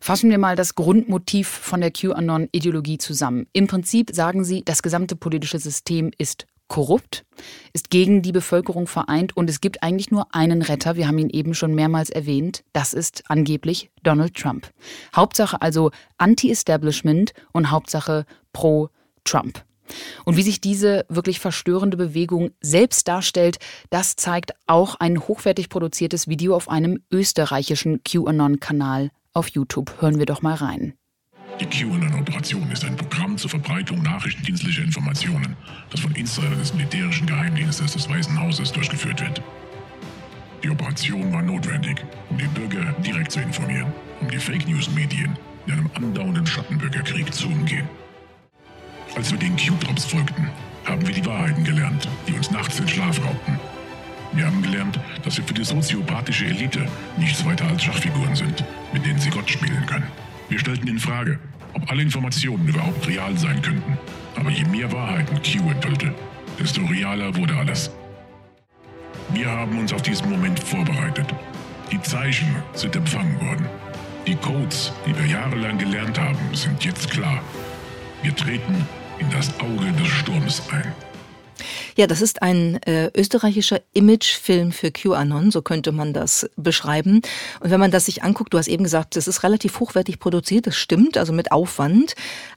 Fassen 0.00 0.30
wir 0.30 0.38
mal 0.38 0.56
das 0.56 0.74
Grundmotiv 0.74 1.48
von 1.48 1.80
der 1.80 1.90
QAnon-Ideologie 1.90 2.98
zusammen. 2.98 3.46
Im 3.52 3.66
Prinzip 3.66 4.10
sagen 4.12 4.44
sie, 4.44 4.62
das 4.64 4.82
gesamte 4.82 5.16
politische 5.16 5.58
System 5.58 6.10
ist 6.18 6.46
korrupt, 6.68 7.24
ist 7.72 7.90
gegen 7.90 8.22
die 8.22 8.32
Bevölkerung 8.32 8.86
vereint 8.86 9.36
und 9.36 9.48
es 9.48 9.60
gibt 9.60 9.82
eigentlich 9.82 10.10
nur 10.10 10.34
einen 10.34 10.62
Retter, 10.62 10.96
wir 10.96 11.06
haben 11.06 11.18
ihn 11.18 11.30
eben 11.30 11.54
schon 11.54 11.74
mehrmals 11.74 12.10
erwähnt, 12.10 12.64
das 12.72 12.92
ist 12.92 13.22
angeblich 13.28 13.90
Donald 14.02 14.34
Trump. 14.34 14.70
Hauptsache 15.14 15.62
also 15.62 15.90
Anti-Establishment 16.18 17.34
und 17.52 17.70
Hauptsache 17.70 18.26
pro 18.52 18.88
Trump. 19.24 19.64
Und 20.24 20.36
wie 20.36 20.42
sich 20.42 20.60
diese 20.60 21.06
wirklich 21.08 21.40
verstörende 21.40 21.96
Bewegung 21.96 22.50
selbst 22.60 23.08
darstellt, 23.08 23.58
das 23.90 24.16
zeigt 24.16 24.52
auch 24.66 24.96
ein 24.96 25.18
hochwertig 25.20 25.68
produziertes 25.68 26.28
Video 26.28 26.54
auf 26.54 26.68
einem 26.68 27.00
österreichischen 27.10 28.02
QAnon-Kanal 28.04 29.10
auf 29.32 29.48
YouTube. 29.48 30.00
Hören 30.00 30.18
wir 30.18 30.26
doch 30.26 30.42
mal 30.42 30.54
rein. 30.54 30.94
Die 31.60 31.66
QAnon-Operation 31.66 32.70
ist 32.70 32.84
ein 32.84 32.96
Programm 32.96 33.38
zur 33.38 33.48
Verbreitung 33.48 34.02
nachrichtendienstlicher 34.02 34.82
Informationen, 34.82 35.56
das 35.90 36.00
von 36.00 36.14
Insidern 36.14 36.58
des 36.58 36.74
militärischen 36.74 37.26
Geheimdienstes 37.26 37.92
des 37.92 38.08
Weißen 38.08 38.38
Hauses 38.38 38.72
durchgeführt 38.72 39.20
wird. 39.22 39.40
Die 40.62 40.70
Operation 40.70 41.32
war 41.32 41.42
notwendig, 41.42 42.04
um 42.28 42.36
die 42.38 42.48
Bürger 42.48 42.92
direkt 43.04 43.32
zu 43.32 43.40
informieren, 43.40 43.92
um 44.20 44.30
die 44.30 44.38
Fake 44.38 44.68
News-Medien 44.68 45.38
in 45.66 45.72
einem 45.72 45.90
andauernden 45.94 46.46
Schattenbürgerkrieg 46.46 47.32
zu 47.32 47.46
umgehen. 47.46 47.88
Als 49.14 49.30
wir 49.30 49.38
den 49.38 49.56
Q-Drops 49.56 50.04
folgten, 50.04 50.50
haben 50.84 51.06
wir 51.06 51.14
die 51.14 51.24
Wahrheiten 51.24 51.64
gelernt, 51.64 52.08
die 52.26 52.32
uns 52.32 52.50
nachts 52.50 52.76
den 52.76 52.88
Schlaf 52.88 53.18
raubten. 53.24 53.58
Wir 54.32 54.46
haben 54.46 54.60
gelernt, 54.60 54.98
dass 55.24 55.36
wir 55.38 55.44
für 55.44 55.54
die 55.54 55.64
soziopathische 55.64 56.46
Elite 56.46 56.86
nichts 57.16 57.44
weiter 57.44 57.66
als 57.68 57.84
Schachfiguren 57.84 58.34
sind, 58.34 58.64
mit 58.92 59.04
denen 59.06 59.18
sie 59.18 59.30
Gott 59.30 59.48
spielen 59.48 59.86
können. 59.86 60.06
Wir 60.48 60.58
stellten 60.58 60.88
in 60.88 60.98
Frage, 60.98 61.38
ob 61.72 61.90
alle 61.90 62.02
Informationen 62.02 62.68
überhaupt 62.68 63.06
real 63.08 63.36
sein 63.38 63.62
könnten. 63.62 63.98
Aber 64.36 64.50
je 64.50 64.64
mehr 64.64 64.90
Wahrheiten 64.92 65.40
Q 65.42 65.70
enthüllte, 65.70 66.14
desto 66.58 66.82
realer 66.84 67.34
wurde 67.36 67.56
alles. 67.56 67.90
Wir 69.32 69.50
haben 69.50 69.78
uns 69.78 69.92
auf 69.92 70.02
diesen 70.02 70.30
Moment 70.30 70.60
vorbereitet. 70.60 71.26
Die 71.90 72.00
Zeichen 72.02 72.54
sind 72.74 72.94
empfangen 72.94 73.40
worden. 73.40 73.66
Die 74.26 74.36
Codes, 74.36 74.92
die 75.06 75.16
wir 75.16 75.26
jahrelang 75.26 75.78
gelernt 75.78 76.18
haben, 76.18 76.38
sind 76.52 76.84
jetzt 76.84 77.10
klar. 77.10 77.42
Wir 78.26 78.34
treten 78.34 78.84
in 79.20 79.30
das 79.30 79.52
Auge 79.60 79.92
des 79.92 80.08
Sturms 80.08 80.60
ein. 80.72 80.92
Ja, 81.96 82.08
das 82.08 82.20
ist 82.20 82.42
ein 82.42 82.82
äh, 82.82 83.08
österreichischer 83.14 83.80
Imagefilm 83.92 84.72
für 84.72 84.90
QAnon, 84.90 85.52
so 85.52 85.62
könnte 85.62 85.92
man 85.92 86.12
das 86.12 86.50
beschreiben. 86.56 87.22
Und 87.60 87.70
wenn 87.70 87.78
man 87.78 87.92
das 87.92 88.06
sich 88.06 88.24
anguckt, 88.24 88.52
du 88.52 88.58
hast 88.58 88.66
eben 88.66 88.82
gesagt, 88.82 89.14
das 89.14 89.28
ist 89.28 89.44
relativ 89.44 89.78
hochwertig 89.78 90.18
produziert, 90.18 90.66
das 90.66 90.76
stimmt, 90.76 91.16
also 91.18 91.32
mit 91.32 91.52
Aufwand. 91.52 92.16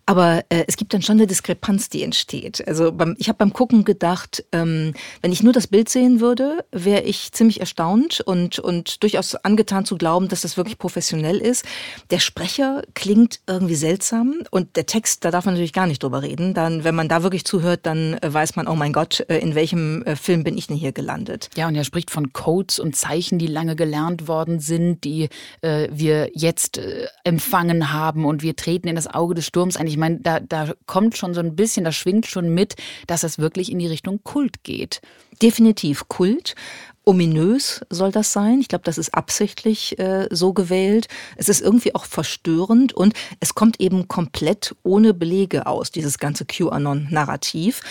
Aber 0.10 0.44
äh, 0.50 0.64
es 0.68 0.76
gibt 0.76 0.96
dann 0.96 1.04
schon 1.04 1.18
eine 1.18 1.28
Diskrepanz, 1.28 1.88
die 1.88 2.02
entsteht. 2.02 2.68
Also 2.68 2.92
beim, 2.92 3.16
ich 3.20 3.30
habe 3.30 3.38
beim 3.38 3.54
Gucken 3.54 3.84
gedacht, 3.84 4.44
ähm, 4.52 4.96
wenn 5.22 5.32
ich 5.32 5.44
nur 5.44 5.54
das 5.54 5.68
Bild 5.68 5.88
sehen 5.88 6.20
würde, 6.20 6.66
wäre 6.72 7.04
ich 7.04 7.32
ziemlich 7.32 7.60
erstaunt 7.60 8.20
und, 8.20 8.58
und 8.58 9.04
durchaus 9.04 9.36
angetan 9.36 9.86
zu 9.86 10.00
glauben, 10.00 10.28
dass 10.28 10.42
das 10.42 10.58
wirklich 10.58 10.80
professionell 10.80 11.38
ist. 11.38 11.64
Der 12.10 12.18
Sprecher 12.18 12.82
klingt 12.96 13.42
irgendwie 13.46 13.76
seltsam 13.76 14.42
und 14.50 14.78
der 14.78 14.88
Text, 14.88 15.26
da 15.26 15.30
darf 15.30 15.46
man 15.46 15.54
natürlich 15.54 15.74
gar 15.74 15.86
nicht 15.86 16.02
drüber 16.02 16.24
reden. 16.24 16.56
Dann, 16.56 16.84
wenn 16.84 16.96
man 16.96 17.08
da 17.08 17.22
wirklich 17.22 17.46
zuhört, 17.46 17.82
dann 17.84 18.16
äh, 18.16 18.34
weiß 18.34 18.56
man, 18.56 18.68
oh 18.68 18.76
mein 18.76 18.94
Gott, 18.94 19.24
äh, 19.30 19.38
in 19.38 19.54
welchem 19.54 20.02
äh, 20.06 20.16
Film 20.16 20.44
bin 20.44 20.58
ich 20.58 20.66
denn 20.66 20.78
hier 20.78 20.92
gelandet? 20.92 21.52
Ja, 21.56 21.68
und 21.68 21.76
er 21.76 21.84
spricht 21.84 22.10
von 22.10 22.34
Codes 22.34 22.80
und 22.80 22.96
Zeichen, 22.96 23.38
die 23.38 23.46
lange 23.46 23.76
gelernt 23.76 24.28
worden 24.28 24.60
sind, 24.60 25.04
die 25.04 25.30
äh, 25.62 25.88
wir 25.92 26.32
jetzt 26.34 26.80
äh, 26.80 27.06
empfangen 27.24 27.94
haben 27.94 28.26
und 28.26 28.42
wir 28.42 28.56
treten 28.56 28.88
in 28.88 28.96
das 28.96 29.06
Auge 29.06 29.36
des 29.36 29.46
Sturms 29.46 29.78
ein. 29.78 29.99
Ich 30.00 30.02
meine, 30.02 30.22
da, 30.22 30.40
da 30.40 30.72
kommt 30.86 31.18
schon 31.18 31.34
so 31.34 31.42
ein 31.42 31.58
bisschen, 31.58 31.84
da 31.84 31.92
schwingt 31.92 32.26
schon 32.26 32.54
mit, 32.54 32.78
dass 33.08 33.24
es 33.24 33.38
wirklich 33.38 33.70
in 33.70 33.80
die 33.80 33.88
Richtung 33.88 34.24
Kult 34.24 34.64
geht. 34.64 35.02
Definitiv 35.42 36.08
Kult. 36.08 36.56
Ominös 37.04 37.82
soll 37.90 38.14
das 38.14 38.32
sein. 38.32 38.62
Ich 38.62 38.70
glaube, 38.70 38.86
das 38.86 38.98
ist 38.98 39.14
absichtlich 39.14 40.00
äh, 40.00 40.30
so 40.32 40.54
gewählt. 40.54 41.10
Es 41.36 41.50
ist 41.50 41.60
irgendwie 41.60 41.96
auch 41.96 42.06
verstörend 42.06 42.94
und 42.94 43.14
es 43.42 43.56
kommt 43.56 43.82
eben 43.82 44.08
komplett 44.08 44.74
ohne 44.84 45.14
Belege 45.14 45.68
aus, 45.68 45.92
dieses 45.92 46.18
ganze 46.18 46.46
QAnon-Narrativ. 46.46 47.82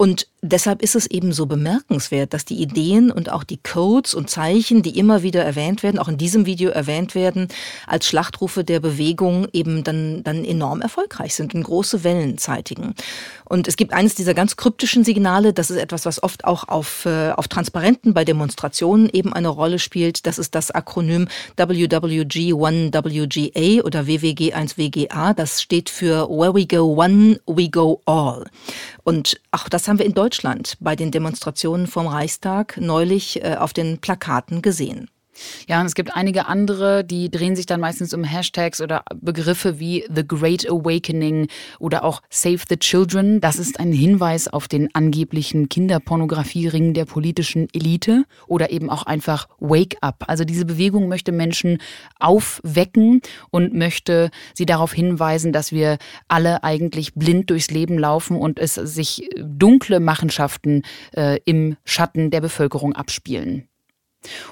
Und 0.00 0.28
deshalb 0.40 0.80
ist 0.80 0.96
es 0.96 1.06
eben 1.06 1.34
so 1.34 1.44
bemerkenswert, 1.44 2.32
dass 2.32 2.46
die 2.46 2.62
Ideen 2.62 3.10
und 3.10 3.30
auch 3.30 3.44
die 3.44 3.58
Codes 3.58 4.14
und 4.14 4.30
Zeichen, 4.30 4.82
die 4.82 4.98
immer 4.98 5.22
wieder 5.22 5.44
erwähnt 5.44 5.82
werden, 5.82 5.98
auch 5.98 6.08
in 6.08 6.16
diesem 6.16 6.46
Video 6.46 6.70
erwähnt 6.70 7.14
werden, 7.14 7.48
als 7.86 8.06
Schlachtrufe 8.06 8.64
der 8.64 8.80
Bewegung 8.80 9.46
eben 9.52 9.84
dann, 9.84 10.24
dann 10.24 10.42
enorm 10.42 10.80
erfolgreich 10.80 11.34
sind 11.34 11.54
und 11.54 11.64
große 11.64 12.02
Wellen 12.02 12.38
zeitigen. 12.38 12.94
Und 13.44 13.68
es 13.68 13.76
gibt 13.76 13.92
eines 13.92 14.14
dieser 14.14 14.32
ganz 14.32 14.56
kryptischen 14.56 15.04
Signale, 15.04 15.52
das 15.52 15.70
ist 15.70 15.76
etwas, 15.76 16.06
was 16.06 16.22
oft 16.22 16.46
auch 16.46 16.68
auf, 16.68 17.04
äh, 17.04 17.32
auf 17.32 17.48
Transparenten 17.48 18.14
bei 18.14 18.24
Demonstrationen 18.24 19.10
eben 19.12 19.34
eine 19.34 19.48
Rolle 19.48 19.78
spielt. 19.78 20.26
Das 20.26 20.38
ist 20.38 20.54
das 20.54 20.70
Akronym 20.70 21.28
WWG1WGA 21.58 23.82
oder 23.82 24.06
WWG1WGA. 24.06 25.34
Das 25.34 25.60
steht 25.60 25.90
für 25.90 26.26
Where 26.30 26.54
we 26.54 26.66
go 26.66 26.96
one, 26.96 27.38
we 27.46 27.68
go 27.68 28.00
all. 28.06 28.46
Und 29.02 29.38
auch 29.50 29.68
das 29.68 29.89
haben 29.90 29.98
wir 29.98 30.06
in 30.06 30.14
Deutschland 30.14 30.76
bei 30.78 30.94
den 30.94 31.10
Demonstrationen 31.10 31.88
vom 31.88 32.06
Reichstag 32.06 32.76
neulich 32.76 33.42
äh, 33.42 33.56
auf 33.56 33.72
den 33.72 33.98
Plakaten 33.98 34.62
gesehen. 34.62 35.10
Ja, 35.68 35.80
und 35.80 35.86
es 35.86 35.94
gibt 35.94 36.14
einige 36.14 36.46
andere, 36.46 37.04
die 37.04 37.30
drehen 37.30 37.56
sich 37.56 37.66
dann 37.66 37.80
meistens 37.80 38.12
um 38.12 38.24
Hashtags 38.24 38.80
oder 38.80 39.04
Begriffe 39.14 39.78
wie 39.78 40.04
The 40.14 40.26
Great 40.26 40.68
Awakening 40.68 41.48
oder 41.78 42.04
auch 42.04 42.20
Save 42.28 42.60
the 42.68 42.76
Children. 42.76 43.40
Das 43.40 43.58
ist 43.58 43.78
ein 43.78 43.92
Hinweis 43.92 44.48
auf 44.48 44.68
den 44.68 44.94
angeblichen 44.94 45.68
Kinderpornografiering 45.68 46.94
der 46.94 47.04
politischen 47.04 47.68
Elite 47.72 48.24
oder 48.46 48.70
eben 48.70 48.90
auch 48.90 49.04
einfach 49.04 49.48
Wake 49.58 49.96
Up. 50.00 50.24
Also 50.26 50.44
diese 50.44 50.64
Bewegung 50.64 51.08
möchte 51.08 51.32
Menschen 51.32 51.78
aufwecken 52.18 53.20
und 53.50 53.74
möchte 53.74 54.30
sie 54.54 54.66
darauf 54.66 54.92
hinweisen, 54.92 55.52
dass 55.52 55.72
wir 55.72 55.98
alle 56.28 56.64
eigentlich 56.64 57.14
blind 57.14 57.50
durchs 57.50 57.70
Leben 57.70 57.98
laufen 57.98 58.36
und 58.36 58.58
es 58.58 58.74
sich 58.74 59.28
dunkle 59.38 60.00
Machenschaften 60.00 60.82
äh, 61.12 61.38
im 61.44 61.76
Schatten 61.84 62.30
der 62.30 62.40
Bevölkerung 62.40 62.94
abspielen. 62.94 63.69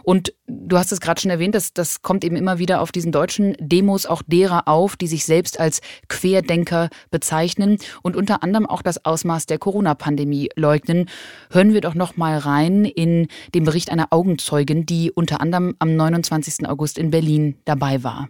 Und 0.03 0.35
du 0.47 0.79
hast 0.79 0.93
es 0.93 1.01
gerade 1.01 1.21
schon 1.21 1.31
erwähnt, 1.31 1.55
dass 1.55 1.73
das 1.73 2.03
kommt 2.03 2.25
eben 2.25 2.37
immer 2.37 2.59
wieder 2.59 2.81
auf 2.81 2.93
diesen 2.93 3.13
deutschen 3.13 3.57
Demos 3.59 4.07
auch 4.07 4.23
derer 4.27 4.69
auf, 4.69 4.97
die 4.97 5.07
sich 5.07 5.25
selbst 5.25 5.61
als 5.61 5.81
Querdenker 6.09 6.89
bezeichnen 7.11 7.79
und 8.03 8.17
unter 8.17 8.43
anderem 8.43 8.67
auch 8.67 8.83
das 8.83 9.05
Ausmaß 9.05 9.47
der 9.47 9.59
Corona-Pandemie 9.59 10.51
leugnen. 10.57 11.09
Hören 11.51 11.73
wir 11.73 11.81
doch 11.81 11.95
noch 11.95 12.17
mal 12.17 12.39
rein 12.39 12.85
in 12.85 13.29
den 13.55 13.65
Bericht 13.65 13.91
einer 13.91 14.09
Augenzeugin, 14.11 14.87
die 14.87 15.11
unter 15.11 15.41
anderem 15.41 15.75
am 15.79 15.97
29. 15.97 16.69
August 16.69 16.99
in 16.99 17.11
Berlin 17.11 17.57
dabei 17.65 18.03
war. 18.03 18.29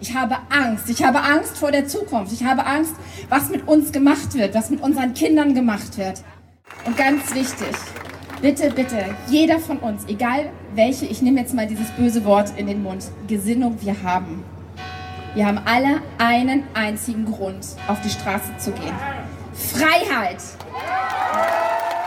Ich 0.00 0.14
habe 0.14 0.36
Angst. 0.50 0.88
Ich 0.88 1.02
habe 1.02 1.20
Angst 1.20 1.58
vor 1.58 1.72
der 1.72 1.86
Zukunft. 1.88 2.32
Ich 2.32 2.44
habe 2.44 2.64
Angst, 2.64 2.94
was 3.28 3.50
mit 3.50 3.66
uns 3.66 3.90
gemacht 3.90 4.34
wird, 4.34 4.54
was 4.54 4.70
mit 4.70 4.80
unseren 4.80 5.12
Kindern 5.14 5.54
gemacht 5.54 5.98
wird. 5.98 6.22
Und 6.84 6.96
ganz 6.96 7.34
wichtig, 7.34 7.74
bitte, 8.40 8.70
bitte, 8.70 9.04
jeder 9.28 9.58
von 9.58 9.78
uns, 9.78 10.04
egal 10.06 10.50
welche, 10.74 11.06
ich 11.06 11.22
nehme 11.22 11.40
jetzt 11.40 11.54
mal 11.54 11.66
dieses 11.66 11.90
böse 11.90 12.24
Wort 12.24 12.52
in 12.56 12.66
den 12.66 12.82
Mund, 12.82 13.04
Gesinnung 13.26 13.76
wir 13.80 14.02
haben. 14.02 14.44
Wir 15.34 15.46
haben 15.46 15.60
alle 15.64 16.02
einen 16.18 16.64
einzigen 16.74 17.24
Grund, 17.26 17.66
auf 17.86 18.00
die 18.00 18.10
Straße 18.10 18.56
zu 18.58 18.72
gehen. 18.72 18.94
Freiheit! 19.52 20.38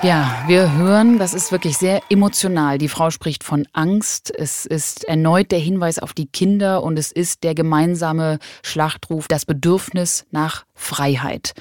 Ja, 0.03 0.43
wir 0.47 0.73
hören, 0.73 1.19
das 1.19 1.35
ist 1.35 1.51
wirklich 1.51 1.77
sehr 1.77 2.01
emotional. 2.09 2.79
Die 2.79 2.89
Frau 2.89 3.11
spricht 3.11 3.43
von 3.43 3.67
Angst. 3.71 4.33
Es 4.35 4.65
ist 4.65 5.03
erneut 5.03 5.51
der 5.51 5.59
Hinweis 5.59 5.99
auf 5.99 6.13
die 6.13 6.25
Kinder 6.25 6.81
und 6.81 6.97
es 6.97 7.11
ist 7.11 7.43
der 7.43 7.53
gemeinsame 7.53 8.39
Schlachtruf, 8.63 9.27
das 9.27 9.45
Bedürfnis 9.45 10.25
nach 10.31 10.65
Freiheit. 10.73 11.53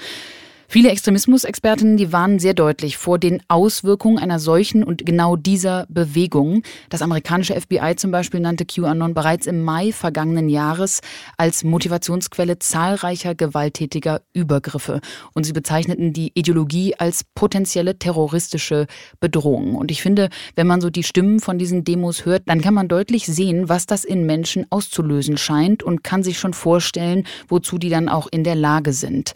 Viele 0.72 0.90
Extremismusexpertinnen, 0.90 1.96
die 1.96 2.12
warnen 2.12 2.38
sehr 2.38 2.54
deutlich 2.54 2.96
vor 2.96 3.18
den 3.18 3.42
Auswirkungen 3.48 4.20
einer 4.20 4.38
solchen 4.38 4.84
und 4.84 5.04
genau 5.04 5.34
dieser 5.34 5.84
Bewegung. 5.88 6.62
Das 6.90 7.02
amerikanische 7.02 7.60
FBI 7.60 7.96
zum 7.96 8.12
Beispiel 8.12 8.38
nannte 8.38 8.64
QAnon 8.64 9.12
bereits 9.12 9.48
im 9.48 9.64
Mai 9.64 9.90
vergangenen 9.90 10.48
Jahres 10.48 11.00
als 11.36 11.64
Motivationsquelle 11.64 12.60
zahlreicher 12.60 13.34
gewalttätiger 13.34 14.22
Übergriffe. 14.32 15.00
Und 15.34 15.42
sie 15.42 15.52
bezeichneten 15.52 16.12
die 16.12 16.30
Ideologie 16.34 16.94
als 16.94 17.24
potenzielle 17.34 17.98
terroristische 17.98 18.86
Bedrohung. 19.18 19.74
Und 19.74 19.90
ich 19.90 20.02
finde, 20.02 20.28
wenn 20.54 20.68
man 20.68 20.80
so 20.80 20.88
die 20.88 21.02
Stimmen 21.02 21.40
von 21.40 21.58
diesen 21.58 21.82
Demos 21.82 22.24
hört, 22.26 22.44
dann 22.46 22.60
kann 22.60 22.74
man 22.74 22.86
deutlich 22.86 23.26
sehen, 23.26 23.68
was 23.68 23.86
das 23.86 24.04
in 24.04 24.24
Menschen 24.24 24.66
auszulösen 24.70 25.36
scheint 25.36 25.82
und 25.82 26.04
kann 26.04 26.22
sich 26.22 26.38
schon 26.38 26.54
vorstellen, 26.54 27.26
wozu 27.48 27.76
die 27.76 27.88
dann 27.90 28.08
auch 28.08 28.28
in 28.30 28.44
der 28.44 28.54
Lage 28.54 28.92
sind. 28.92 29.34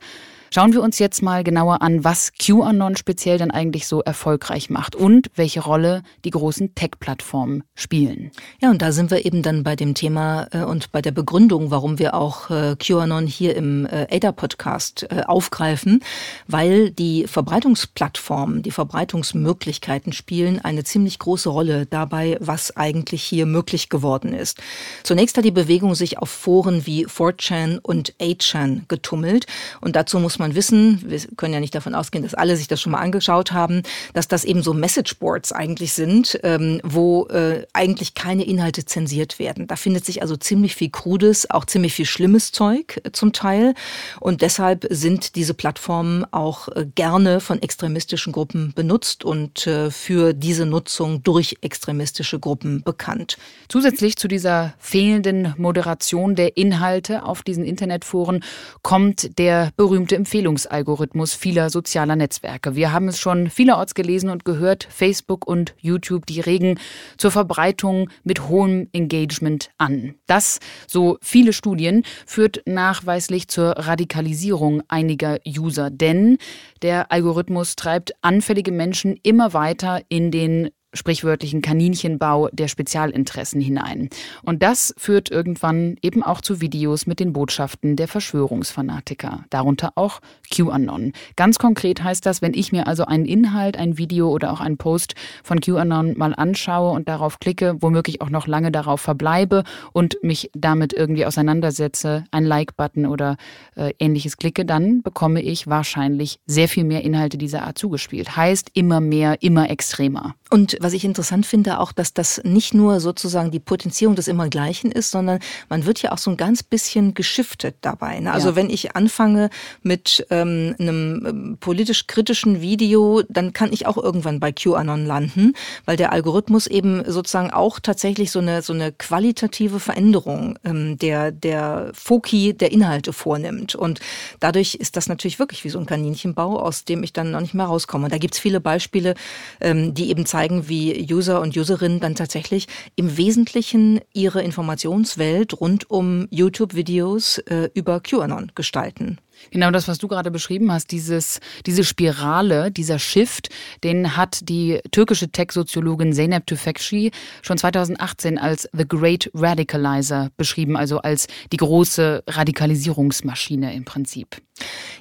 Schauen 0.55 0.73
wir 0.73 0.85
uns 0.85 1.01
jetzt 1.01 1.21
mal 1.21 1.43
genauer 1.43 1.83
an, 1.83 2.05
was 2.05 2.31
QAnon 2.39 2.95
speziell 2.95 3.39
dann 3.39 3.51
eigentlich 3.51 3.89
so 3.89 4.03
erfolgreich 4.03 4.71
macht 4.71 4.95
und 4.95 5.29
welche 5.35 5.59
Rolle 5.59 6.05
die 6.25 6.31
großen 6.31 6.77
Tech-Plattformen 6.77 7.65
spielen. 7.75 8.31
Ja, 8.63 8.71
und 8.71 8.81
da 8.81 8.93
sind 8.93 9.11
wir 9.11 9.27
eben 9.27 9.43
dann 9.43 9.65
bei 9.65 9.75
dem 9.75 9.95
Thema 9.95 10.47
äh, 10.53 10.63
und 10.63 10.93
bei 10.93 11.03
der 11.03 11.11
Begründung, 11.11 11.73
warum 11.73 11.99
wir 11.99 12.15
auch 12.15 12.51
äh, 12.51 12.77
QAnon 12.79 13.27
hier 13.27 13.57
im 13.57 13.85
äh, 13.87 14.07
ADA-Podcast 14.09 15.09
aufgreifen, 15.27 16.05
weil 16.47 16.93
die 16.93 17.27
Verbreitungsplattformen, 17.27 18.63
die 18.63 18.71
Verbreitungsmöglichkeiten 18.71 20.13
spielen 20.13 20.61
eine 20.65 20.85
ziemlich 20.85 21.19
große 21.19 21.49
Rolle 21.49 21.87
dabei, 21.87 22.37
was 22.39 22.77
eigentlich 22.77 23.25
hier 23.25 23.47
möglich 23.47 23.89
geworden 23.89 24.33
ist. 24.33 24.63
Zunächst 25.03 25.37
hat 25.37 25.45
die 25.45 25.51
Bewegung 25.51 25.97
sich 25.97 26.19
auf 26.19 26.31
Foren 26.31 26.87
wie 26.87 27.07
4chan 27.09 27.81
und 27.81 28.15
8chan 28.21 28.83
getummelt 28.87 29.47
und 29.81 29.97
dazu 29.97 30.21
muss 30.21 30.39
man 30.39 30.44
man 30.45 30.55
wissen, 30.55 31.03
wir 31.07 31.19
können 31.37 31.55
ja 31.55 31.61
nicht 31.61 31.75
davon 31.75 31.95
ausgehen, 31.95 32.23
dass 32.23 32.35
alle 32.35 32.57
sich 32.57 32.69
das 32.69 32.81
schon 32.81 32.93
mal 32.93 33.01
angeschaut 33.01 33.53
haben, 33.53 33.83
dass 34.13 34.29
das 34.29 34.45
eben 34.45 34.63
so 34.63 34.75
Messageboards 34.75 35.53
eigentlich 35.53 35.95
sind, 35.95 36.39
ähm, 36.43 36.81
wo 36.85 37.27
äh, 37.29 37.67
eigentlich 37.73 38.15
keine 38.15 38.45
Inhalte 38.45 38.85
zensiert 38.85 39.39
werden. 39.39 39.67
Da 39.67 39.77
findet 39.77 40.05
sich 40.05 40.21
also 40.21 40.37
ziemlich 40.37 40.75
viel 40.75 40.91
Krudes, 40.91 41.51
auch 41.51 41.65
ziemlich 41.65 41.95
viel 41.95 42.05
schlimmes 42.05 42.53
Zeug 42.53 43.01
äh, 43.05 43.13
zum 43.13 43.33
Teil. 43.33 43.75
Und 44.21 44.43
deshalb 44.43 44.87
sind 44.91 45.35
diese 45.35 45.55
Plattformen 45.55 46.27
auch 46.31 46.69
äh, 46.69 46.85
gerne 46.95 47.41
von 47.41 47.63
extremistischen 47.63 48.33
Gruppen 48.33 48.73
benutzt 48.75 49.25
und 49.25 49.67
äh, 49.67 49.91
für 49.91 50.35
diese 50.35 50.67
Nutzung 50.67 51.23
durch 51.23 51.57
extremistische 51.63 52.39
Gruppen 52.39 52.83
bekannt. 52.83 53.39
Zusätzlich 53.69 54.17
zu 54.17 54.29
dieser 54.29 54.75
fehlenden 54.79 55.55
Moderation 55.57 56.35
der 56.35 56.59
Inhalte 56.59 57.25
auf 57.25 57.43
diesen 57.43 57.65
Internetforen 57.65 58.45
kommt 58.83 59.39
der 59.39 59.71
berühmte 59.77 60.17
Empfehlungsalgorithmus 60.25 61.35
vieler 61.35 61.69
sozialer 61.69 62.17
Netzwerke. 62.17 62.75
Wir 62.75 62.95
haben 62.95 63.09
es 63.09 63.21
schon 63.21 63.51
vielerorts 63.51 63.95
gelesen 63.95 64.31
und 64.31 64.47
gehört, 64.47 64.89
Facebook 64.91 65.47
und 65.47 65.75
YouTube, 65.79 66.25
die 66.25 66.41
regen 66.41 66.81
zur 67.19 67.31
Verbreitung 67.31 68.09
mit 68.23 68.49
hohem 68.49 68.89
Engagement 68.93 69.71
an. 69.77 70.15
Das, 70.27 70.61
so 70.87 71.19
viele 71.21 71.53
Studien, 71.53 72.05
führt 72.25 72.63
nachweislich 72.65 73.49
zur 73.49 73.73
Radikalisierung 73.73 74.83
einiger 74.89 75.37
User, 75.47 75.91
denn 75.91 76.39
der 76.81 77.13
Algorithmus 77.13 77.77
treibt 77.77 78.15
anfällige 78.23 78.73
Menschen 78.73 79.21
immer 79.23 79.53
weiter 79.53 80.01
in 80.09 80.31
den 80.31 80.71
sprichwörtlichen 80.95 81.61
Kaninchenbau 81.61 82.49
der 82.53 82.69
Spezialinteressen 82.69 83.61
hinein. 83.61 84.09
Und 84.43 84.63
das 84.63 84.95
führt 84.97 85.31
irgendwann 85.31 85.97
eben 86.03 86.23
auch 86.23 86.41
zu 86.41 86.61
Videos 86.61 87.07
mit 87.07 87.21
den 87.21 87.33
Botschaften 87.33 87.97
der 87.97 88.09
Verschwörungsfanatiker, 88.09 89.45
darunter 89.51 89.93
auch 89.97 90.21
QAnon. 90.51 91.13
Ganz 91.37 91.59
konkret 91.59 92.03
heißt 92.03 92.25
das, 92.25 92.41
wenn 92.43 92.55
ich 92.55 92.73
mir 92.73 92.87
also 92.87 93.05
einen 93.05 93.27
Inhalt, 93.27 93.77
ein 93.77 93.99
Video 93.99 94.31
oder 94.31 94.53
auch 94.53 94.61
einen 94.61 94.77
Post 94.77 95.15
von 95.43 95.61
QAnon 95.61 96.17
mal 96.17 96.35
anschaue 96.35 96.93
und 96.93 97.09
darauf 97.09 97.39
klicke, 97.39 97.77
womöglich 97.81 98.21
auch 98.21 98.31
noch 98.31 98.47
lange 98.47 98.73
darauf 98.73 99.01
verbleibe 99.01 99.65
und 99.93 100.17
mich 100.23 100.51
damit 100.55 100.93
irgendwie 100.93 101.27
auseinandersetze, 101.27 102.25
ein 102.31 102.45
Like-Button 102.45 103.07
oder 103.07 103.37
äh, 103.77 103.93
ähnliches 103.99 104.37
klicke, 104.37 104.65
dann 104.65 105.03
bekomme 105.03 105.43
ich 105.43 105.67
wahrscheinlich 105.67 106.39
sehr 106.47 106.69
viel 106.69 106.85
mehr 106.85 107.03
Inhalte 107.03 107.39
dieser 107.39 107.63
Art 107.63 107.79
zugespielt. 107.79 108.37
Heißt 108.37 108.71
immer 108.75 109.01
mehr, 109.01 109.43
immer 109.43 109.71
extremer. 109.71 110.35
Und 110.51 110.77
was 110.85 110.93
ich 110.93 111.05
interessant 111.05 111.47
finde, 111.47 111.81
auch, 111.81 111.93
dass 111.93 112.13
das 112.13 112.43
nicht 112.45 112.75
nur 112.75 113.01
sozusagen 113.01 113.51
die 113.51 113.59
Potenzierung 113.59 114.15
des 114.15 114.29
Immergleichen 114.29 114.93
ist, 114.93 115.11
sondern 115.11 115.41
man 115.71 115.87
wird 115.87 116.03
ja 116.03 116.13
auch 116.13 116.19
so 116.19 116.31
ein 116.31 116.37
ganz 116.37 116.63
bisschen 116.63 117.15
geschiftet 117.15 117.77
dabei. 117.81 118.21
Ne? 118.21 118.31
Also 118.31 118.51
ja. 118.51 118.57
wenn 118.57 118.69
ich 118.69 118.95
anfange 118.95 119.49
mit 119.83 120.27
ähm, 120.31 120.77
einem 120.79 121.27
ähm, 121.27 121.57
politisch 121.59 122.07
kritischen 122.07 122.61
Video, 122.61 123.23
dann 123.31 123.55
kann 123.55 123.73
ich 123.73 123.87
auch 123.87 123.97
irgendwann 123.97 124.41
bei 124.41 124.53
QAnon 124.53 125.07
landen, 125.07 125.55
weil 125.87 125.97
der 125.97 126.13
Algorithmus 126.13 126.67
eben 126.67 127.03
sozusagen 127.11 127.51
auch 127.51 127.81
tatsächlich 127.81 128.31
so 128.31 128.41
eine 128.41 128.61
so 128.61 128.75
eine 128.75 128.93
qualitative 128.93 129.81
Veränderung 129.81 130.59
ähm, 130.65 130.99
der 130.99 131.33
der 131.33 131.93
Foki 131.95 132.53
der 132.53 132.73
Inhalte 132.73 133.15
vornimmt. 133.15 133.75
Und 133.75 134.01
dadurch 134.41 134.75
ist 134.75 134.97
das 134.99 135.09
natürlich 135.09 135.39
wirklich 135.39 135.65
wie 135.65 135.71
so 135.71 135.79
ein 135.79 135.87
Kaninchenbau, 135.87 136.59
aus 136.59 136.85
dem 136.85 137.03
ich 137.03 137.15
dann 137.15 137.31
noch 137.31 137.41
nicht 137.41 137.55
mehr 137.55 137.67
rauskomme. 137.67 138.05
Und 138.05 138.13
da 138.13 138.19
gibt's 138.19 138.39
viele 138.39 138.61
Beispiele, 138.61 139.15
ähm, 139.63 139.95
die 139.95 140.11
eben 140.11 140.27
zeigen, 140.27 140.69
wie 140.69 140.74
wie 140.75 141.07
User 141.09 141.41
und 141.41 141.57
Userinnen 141.57 142.01
dann 142.01 142.17
tatsächlich 142.17 142.67
im 142.97 143.17
Wesentlichen 143.17 144.01
ihre 144.13 144.43
Informationswelt 144.43 145.61
rund 145.61 145.89
um 145.89 146.27
YouTube-Videos 146.31 147.39
äh, 147.39 147.71
über 147.75 148.01
QAnon 148.01 148.51
gestalten. 148.57 149.19
Genau 149.51 149.71
das, 149.71 149.89
was 149.89 149.99
du 149.99 150.09
gerade 150.09 150.31
beschrieben 150.31 150.73
hast, 150.73 150.91
dieses, 150.91 151.41
diese 151.67 151.85
Spirale, 151.85 152.71
dieser 152.71 152.99
Shift, 152.99 153.49
den 153.83 154.17
hat 154.17 154.49
die 154.49 154.81
türkische 154.91 155.29
Tech-Soziologin 155.29 156.13
Zeynep 156.13 156.47
Tüfekci 156.47 157.11
schon 157.43 157.59
2018 157.59 158.39
als 158.39 158.69
The 158.73 158.87
Great 158.87 159.31
Radicalizer 159.35 160.31
beschrieben, 160.37 160.77
also 160.77 160.99
als 160.99 161.27
die 161.53 161.57
große 161.57 162.25
Radikalisierungsmaschine 162.27 163.75
im 163.75 163.85
Prinzip. 163.85 164.41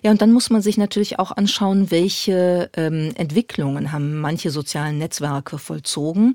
Ja, 0.01 0.11
und 0.11 0.21
dann 0.21 0.31
muss 0.31 0.49
man 0.49 0.61
sich 0.61 0.77
natürlich 0.77 1.19
auch 1.19 1.31
anschauen, 1.31 1.91
welche 1.91 2.69
ähm, 2.75 3.11
Entwicklungen 3.15 3.91
haben 3.91 4.19
manche 4.19 4.49
sozialen 4.49 4.97
Netzwerke 4.97 5.57
vollzogen. 5.59 6.33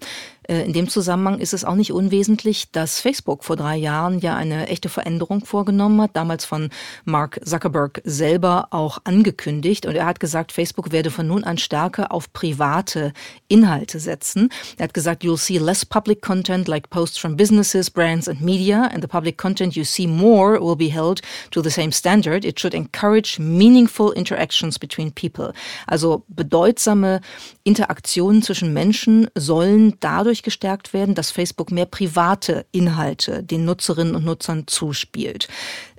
Äh, 0.48 0.64
in 0.64 0.72
dem 0.72 0.88
Zusammenhang 0.88 1.38
ist 1.38 1.52
es 1.52 1.64
auch 1.64 1.74
nicht 1.74 1.92
unwesentlich, 1.92 2.70
dass 2.72 3.00
Facebook 3.00 3.44
vor 3.44 3.56
drei 3.56 3.76
Jahren 3.76 4.18
ja 4.18 4.34
eine 4.34 4.68
echte 4.68 4.88
Veränderung 4.88 5.44
vorgenommen 5.44 6.00
hat, 6.00 6.16
damals 6.16 6.44
von 6.44 6.70
Mark 7.04 7.40
Zuckerberg 7.44 8.00
selber 8.04 8.68
auch 8.70 8.98
angekündigt. 9.04 9.86
Und 9.86 9.94
er 9.94 10.06
hat 10.06 10.20
gesagt, 10.20 10.52
Facebook 10.52 10.90
werde 10.90 11.10
von 11.10 11.26
nun 11.26 11.44
an 11.44 11.58
stärker 11.58 12.10
auf 12.12 12.32
private 12.32 13.12
Inhalte 13.48 14.00
setzen. 14.00 14.48
Er 14.78 14.84
hat 14.84 14.94
gesagt, 14.94 15.22
you'll 15.22 15.36
see 15.36 15.58
less 15.58 15.84
public 15.84 16.22
content 16.22 16.66
like 16.66 16.88
posts 16.90 17.18
from 17.18 17.36
businesses, 17.36 17.90
brands 17.90 18.28
and 18.28 18.40
media, 18.40 18.88
and 18.92 19.02
the 19.02 19.08
public 19.08 19.36
content 19.36 19.74
you 19.74 19.84
see 19.84 20.06
more 20.06 20.58
will 20.60 20.76
be 20.76 20.90
held 20.90 21.20
to 21.50 21.62
the 21.62 21.70
same 21.70 21.92
standard. 21.92 22.44
It 22.44 22.58
should 22.58 22.74
encourage 22.74 23.38
meaningful 23.38 24.12
interactions 24.12 24.78
between 24.78 25.12
people. 25.12 25.52
Also 25.86 26.24
bedeutsame 26.28 27.20
Interaktionen 27.64 28.42
zwischen 28.42 28.72
Menschen 28.72 29.28
sollen 29.34 29.94
dadurch 30.00 30.37
gestärkt 30.42 30.92
werden, 30.92 31.14
dass 31.14 31.30
Facebook 31.30 31.70
mehr 31.70 31.86
private 31.86 32.66
Inhalte 32.72 33.42
den 33.42 33.64
Nutzerinnen 33.64 34.14
und 34.14 34.24
Nutzern 34.24 34.66
zuspielt. 34.66 35.48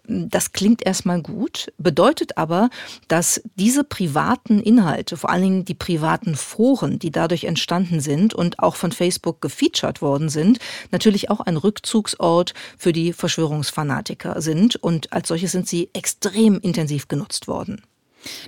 Das 0.10 0.54
klingt 0.54 0.84
erstmal 0.84 1.22
gut, 1.22 1.72
bedeutet 1.78 2.38
aber, 2.38 2.72
dass 3.08 3.42
diese 3.56 3.84
privaten 3.84 4.60
Inhalte, 4.60 5.18
vor 5.18 5.30
allen 5.30 5.44
Dingen 5.44 5.66
die 5.66 5.76
privaten 5.76 6.36
Foren, 6.36 6.98
die 6.98 7.12
dadurch 7.12 7.44
entstanden 7.44 8.00
sind 8.00 8.34
und 8.34 8.58
auch 8.58 8.76
von 8.76 8.92
Facebook 8.92 9.40
gefeatured 9.40 10.02
worden 10.02 10.30
sind, 10.30 10.58
natürlich 10.90 11.30
auch 11.30 11.42
ein 11.42 11.58
Rückzugsort 11.58 12.56
für 12.76 12.92
die 12.92 13.14
Verschwörungsfanatiker 13.14 14.42
sind 14.42 14.78
und 14.78 15.14
als 15.14 15.28
solche 15.28 15.48
sind 15.48 15.68
sie 15.68 15.92
extrem 15.94 16.60
intensiv 16.60 17.08
genutzt 17.08 17.48
worden. 17.48 17.84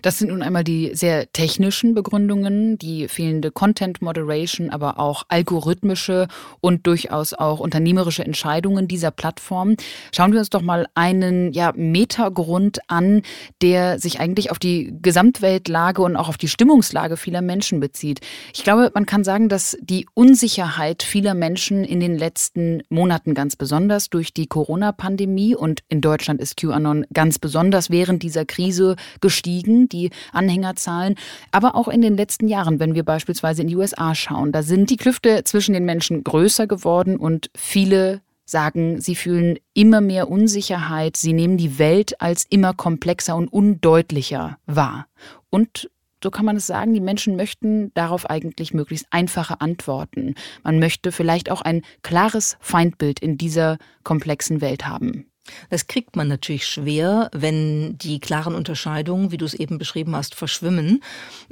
Das 0.01 0.17
sind 0.17 0.29
nun 0.29 0.41
einmal 0.41 0.63
die 0.63 0.91
sehr 0.93 1.31
technischen 1.31 1.93
Begründungen, 1.93 2.77
die 2.77 3.07
fehlende 3.07 3.51
Content 3.51 4.01
Moderation, 4.01 4.69
aber 4.69 4.99
auch 4.99 5.23
algorithmische 5.27 6.27
und 6.59 6.87
durchaus 6.87 7.33
auch 7.33 7.59
unternehmerische 7.59 8.23
Entscheidungen 8.25 8.87
dieser 8.87 9.11
Plattform. 9.11 9.75
Schauen 10.13 10.33
wir 10.33 10.39
uns 10.39 10.49
doch 10.49 10.61
mal 10.61 10.87
einen 10.95 11.51
ja, 11.53 11.73
Metagrund 11.75 12.79
an, 12.87 13.21
der 13.61 13.99
sich 13.99 14.19
eigentlich 14.19 14.51
auf 14.51 14.59
die 14.59 14.93
Gesamtweltlage 15.01 16.01
und 16.01 16.15
auch 16.15 16.29
auf 16.29 16.37
die 16.37 16.47
Stimmungslage 16.47 17.17
vieler 17.17 17.41
Menschen 17.41 17.79
bezieht. 17.79 18.19
Ich 18.53 18.63
glaube, 18.63 18.91
man 18.93 19.05
kann 19.05 19.23
sagen, 19.23 19.49
dass 19.49 19.77
die 19.81 20.07
Unsicherheit 20.13 21.03
vieler 21.03 21.33
Menschen 21.33 21.83
in 21.83 21.99
den 21.99 22.17
letzten 22.17 22.83
Monaten 22.89 23.33
ganz 23.33 23.55
besonders 23.55 24.09
durch 24.09 24.33
die 24.33 24.47
Corona-Pandemie 24.47 25.55
und 25.55 25.83
in 25.89 26.01
Deutschland 26.01 26.41
ist 26.41 26.57
QAnon 26.57 27.05
ganz 27.13 27.39
besonders 27.39 27.89
während 27.89 28.23
dieser 28.23 28.45
Krise 28.45 28.95
gestiegen 29.19 29.60
gestiegen, 29.61 29.89
die 29.89 30.09
Anhängerzahlen. 30.33 31.15
Aber 31.51 31.75
auch 31.75 31.87
in 31.87 32.01
den 32.01 32.17
letzten 32.17 32.47
Jahren, 32.47 32.79
wenn 32.79 32.95
wir 32.95 33.03
beispielsweise 33.03 33.61
in 33.61 33.67
die 33.67 33.75
USA 33.75 34.15
schauen, 34.15 34.51
da 34.51 34.63
sind 34.63 34.89
die 34.89 34.97
Klüfte 34.97 35.43
zwischen 35.43 35.73
den 35.73 35.85
Menschen 35.85 36.23
größer 36.23 36.67
geworden 36.67 37.17
und 37.17 37.49
viele 37.55 38.21
sagen, 38.45 38.99
sie 38.99 39.15
fühlen 39.15 39.57
immer 39.73 40.01
mehr 40.01 40.29
Unsicherheit, 40.29 41.15
sie 41.15 41.33
nehmen 41.33 41.57
die 41.57 41.79
Welt 41.79 42.19
als 42.19 42.45
immer 42.49 42.73
komplexer 42.73 43.35
und 43.35 43.47
undeutlicher 43.47 44.57
wahr. 44.65 45.07
Und 45.49 45.89
so 46.23 46.29
kann 46.29 46.45
man 46.45 46.57
es 46.57 46.67
sagen, 46.67 46.93
die 46.93 46.99
Menschen 46.99 47.35
möchten 47.35 47.93
darauf 47.93 48.29
eigentlich 48.29 48.73
möglichst 48.73 49.07
einfache 49.09 49.61
Antworten. 49.61 50.35
Man 50.63 50.79
möchte 50.79 51.11
vielleicht 51.11 51.49
auch 51.49 51.61
ein 51.61 51.81
klares 52.03 52.57
Feindbild 52.59 53.19
in 53.19 53.37
dieser 53.37 53.77
komplexen 54.03 54.61
Welt 54.61 54.85
haben. 54.85 55.30
Das 55.69 55.87
kriegt 55.87 56.15
man 56.15 56.27
natürlich 56.27 56.65
schwer, 56.67 57.29
wenn 57.33 57.97
die 57.97 58.19
klaren 58.19 58.55
Unterscheidungen, 58.55 59.31
wie 59.31 59.37
du 59.37 59.45
es 59.45 59.53
eben 59.53 59.77
beschrieben 59.77 60.15
hast, 60.15 60.35
verschwimmen. 60.35 61.03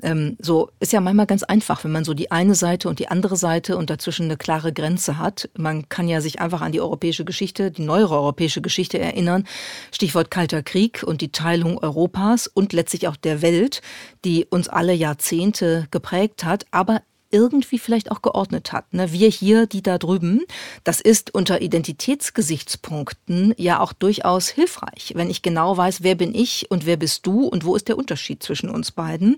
Ähm, 0.02 0.38
so 0.40 0.70
ist 0.80 0.94
ja 0.94 1.02
manchmal 1.02 1.26
ganz 1.26 1.44
einfach, 1.44 1.84
wenn 1.84 1.92
man 1.92 2.04
so 2.04 2.14
die 2.14 2.32
eine 2.32 2.56
Seite 2.56 2.90
und 2.90 3.00
die 3.00 3.08
andere 3.08 3.36
Seite 3.36 3.78
und 3.78 3.90
dazwischen 3.90 4.26
eine 4.26 4.38
klare 4.38 4.74
Grenze 4.74 5.18
hat. 5.18 5.50
Man 5.58 5.90
kann 5.90 6.08
ja 6.08 6.22
sich 6.22 6.40
einfach 6.40 6.62
an 6.62 6.72
die 6.72 6.82
europäische 6.82 7.26
Geschichte, 7.26 7.72
die 7.72 7.82
neuere 7.82 8.16
europäische 8.16 8.62
Geschichte 8.62 9.00
erinnern. 9.00 9.46
Stichwort 9.92 10.32
Kalter 10.32 10.64
Krieg 10.64 11.04
und 11.04 11.22
die 11.22 11.32
Teilung 11.32 11.78
Europas 11.78 12.48
und 12.48 12.74
letztlich 12.74 13.08
auch 13.08 13.16
der 13.16 13.42
Welt, 13.42 13.82
die 14.26 14.46
uns 14.46 14.68
alle 14.68 14.94
Jahrzehnte 14.94 15.88
geprägt 15.92 16.44
hat. 16.44 16.66
Aber 16.72 17.02
irgendwie 17.32 17.80
vielleicht 17.80 18.12
auch 18.12 18.22
geordnet 18.22 18.72
hat. 18.72 18.94
Ne? 18.94 19.12
Wir 19.12 19.30
hier, 19.30 19.68
die 19.68 19.82
da 19.82 19.98
drüben, 19.98 20.42
das 20.84 21.00
ist 21.02 21.34
unter 21.34 21.62
Identitätsgesichtspunkten 21.62 23.54
ja 23.58 23.80
auch 23.80 23.94
durchaus 23.94 24.50
hilfreich, 24.50 25.14
wenn 25.16 25.30
ich 25.30 25.42
genau 25.42 25.78
weiß, 25.78 26.04
wer 26.04 26.16
bin 26.16 26.34
ich 26.34 26.70
und 26.70 26.86
wer 26.86 26.98
bist 26.98 27.26
du 27.26 27.46
und 27.46 27.66
wo 27.66 27.76
ist 27.76 27.88
der 27.88 27.98
Unterschied 27.98 28.42
zwischen 28.44 28.70
uns 28.70 28.92
beiden. 28.92 29.38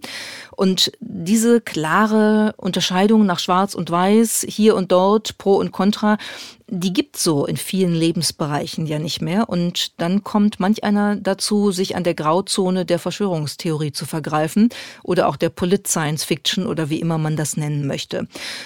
Und 0.55 0.91
diese 0.99 1.61
klare 1.61 2.53
Unterscheidung 2.57 3.25
nach 3.25 3.39
Schwarz 3.39 3.75
und 3.75 3.89
Weiß, 3.91 4.45
hier 4.47 4.75
und 4.75 4.91
dort, 4.91 5.37
Pro 5.37 5.55
und 5.55 5.71
Contra, 5.71 6.17
die 6.73 6.93
gibt 6.93 7.17
so 7.17 7.45
in 7.45 7.57
vielen 7.57 7.93
Lebensbereichen 7.93 8.85
ja 8.85 8.97
nicht 8.97 9.21
mehr. 9.21 9.49
Und 9.49 9.99
dann 9.99 10.23
kommt 10.23 10.61
manch 10.61 10.85
einer 10.85 11.17
dazu, 11.17 11.71
sich 11.71 11.97
an 11.97 12.05
der 12.05 12.13
Grauzone 12.13 12.85
der 12.85 12.97
Verschwörungstheorie 12.97 13.91
zu 13.91 14.05
vergreifen 14.05 14.69
oder 15.03 15.27
auch 15.27 15.35
der 15.35 15.49
Polit-Science 15.49 16.23
Fiction 16.23 16.65
oder 16.65 16.89
wie 16.89 17.01
immer 17.01 17.17
man 17.17 17.35
das 17.35 17.57
nennen 17.57 17.85
möchte. 17.85 18.25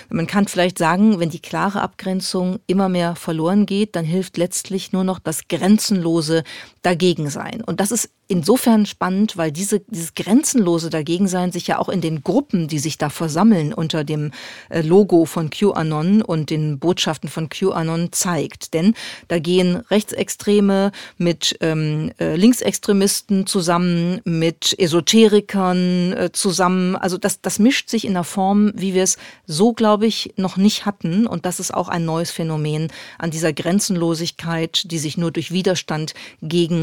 Man 0.09 0.27
kann 0.27 0.47
vielleicht 0.47 0.77
sagen, 0.77 1.19
wenn 1.19 1.31
die 1.31 1.39
klare 1.39 1.81
Abgrenzung 1.81 2.59
immer 2.67 2.89
mehr 2.89 3.15
verloren 3.15 3.65
geht, 3.65 3.95
dann 3.95 4.05
hilft 4.05 4.37
letztlich 4.37 4.93
nur 4.93 5.03
noch 5.03 5.17
das 5.17 5.47
grenzenlose 5.47 6.43
Dagegensein. 6.85 7.63
Und 7.63 7.79
das 7.79 7.91
ist 7.91 8.11
insofern 8.27 8.85
spannend, 8.85 9.37
weil 9.37 9.51
diese, 9.51 9.79
dieses 9.79 10.13
grenzenlose 10.13 10.91
Dagegensein 10.91 11.51
sich 11.51 11.65
ja 11.65 11.79
auch 11.79 11.89
in 11.89 11.99
den 11.99 12.21
Gruppen, 12.21 12.67
die 12.67 12.77
sich 12.77 12.99
da 12.99 13.09
versammeln 13.09 13.73
unter 13.73 14.03
dem 14.03 14.31
äh, 14.69 14.81
Logo 14.81 15.25
von 15.25 15.49
QAnon 15.49 16.21
und 16.21 16.51
den 16.51 16.77
Botschaften 16.77 17.27
von 17.27 17.49
QAnon 17.49 18.11
zeigt. 18.11 18.75
Denn 18.75 18.93
da 19.27 19.39
gehen 19.39 19.77
Rechtsextreme 19.77 20.91
mit 21.17 21.57
ähm, 21.61 22.11
äh, 22.19 22.35
Linksextremisten 22.35 23.47
zusammen, 23.47 24.21
mit 24.23 24.77
Esoterikern 24.77 26.13
äh, 26.13 26.31
zusammen. 26.33 26.95
Also 26.95 27.17
das, 27.17 27.41
das 27.41 27.57
mischt 27.57 27.89
sich 27.89 28.05
in 28.05 28.11
einer 28.11 28.23
Form, 28.23 28.71
wie 28.75 28.93
wir 28.93 29.03
es 29.03 29.17
so, 29.47 29.73
glaube 29.73 30.05
ich, 30.05 30.33
noch 30.37 30.57
nicht 30.57 30.85
hatten. 30.85 31.25
Und 31.25 31.47
das 31.47 31.59
ist 31.59 31.73
auch 31.73 31.89
ein 31.89 32.05
neues 32.05 32.29
Phänomen 32.29 32.89
an 33.17 33.31
dieser 33.31 33.53
Grenzenlosigkeit, 33.53 34.91
die 34.91 34.99
sich 34.99 35.17
nur 35.17 35.31
durch 35.31 35.51
Widerstand 35.51 36.13
gegen 36.43 36.74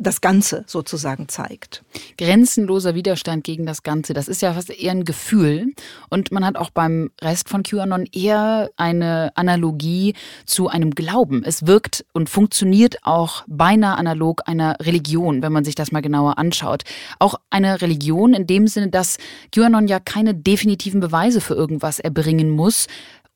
das 0.00 0.22
Ganze 0.22 0.64
sozusagen 0.66 1.28
zeigt. 1.28 1.84
Grenzenloser 2.16 2.94
Widerstand 2.94 3.44
gegen 3.44 3.66
das 3.66 3.82
Ganze, 3.82 4.14
das 4.14 4.28
ist 4.28 4.40
ja 4.40 4.54
fast 4.54 4.70
eher 4.70 4.92
ein 4.92 5.04
Gefühl. 5.04 5.74
Und 6.08 6.32
man 6.32 6.44
hat 6.44 6.56
auch 6.56 6.70
beim 6.70 7.10
Rest 7.20 7.50
von 7.50 7.62
QAnon 7.62 8.06
eher 8.10 8.70
eine 8.76 9.30
Analogie 9.34 10.14
zu 10.46 10.68
einem 10.68 10.92
Glauben. 10.92 11.44
Es 11.44 11.66
wirkt 11.66 12.06
und 12.14 12.30
funktioniert 12.30 12.96
auch 13.02 13.44
beinahe 13.46 13.98
analog 13.98 14.40
einer 14.46 14.76
Religion, 14.80 15.42
wenn 15.42 15.52
man 15.52 15.64
sich 15.64 15.74
das 15.74 15.92
mal 15.92 16.00
genauer 16.00 16.38
anschaut. 16.38 16.84
Auch 17.18 17.34
eine 17.50 17.82
Religion 17.82 18.32
in 18.32 18.46
dem 18.46 18.68
Sinne, 18.68 18.88
dass 18.88 19.18
QAnon 19.52 19.86
ja 19.86 20.00
keine 20.00 20.34
definitiven 20.34 21.00
Beweise 21.00 21.42
für 21.42 21.54
irgendwas 21.54 22.00
erbringen 22.00 22.48
muss, 22.48 22.86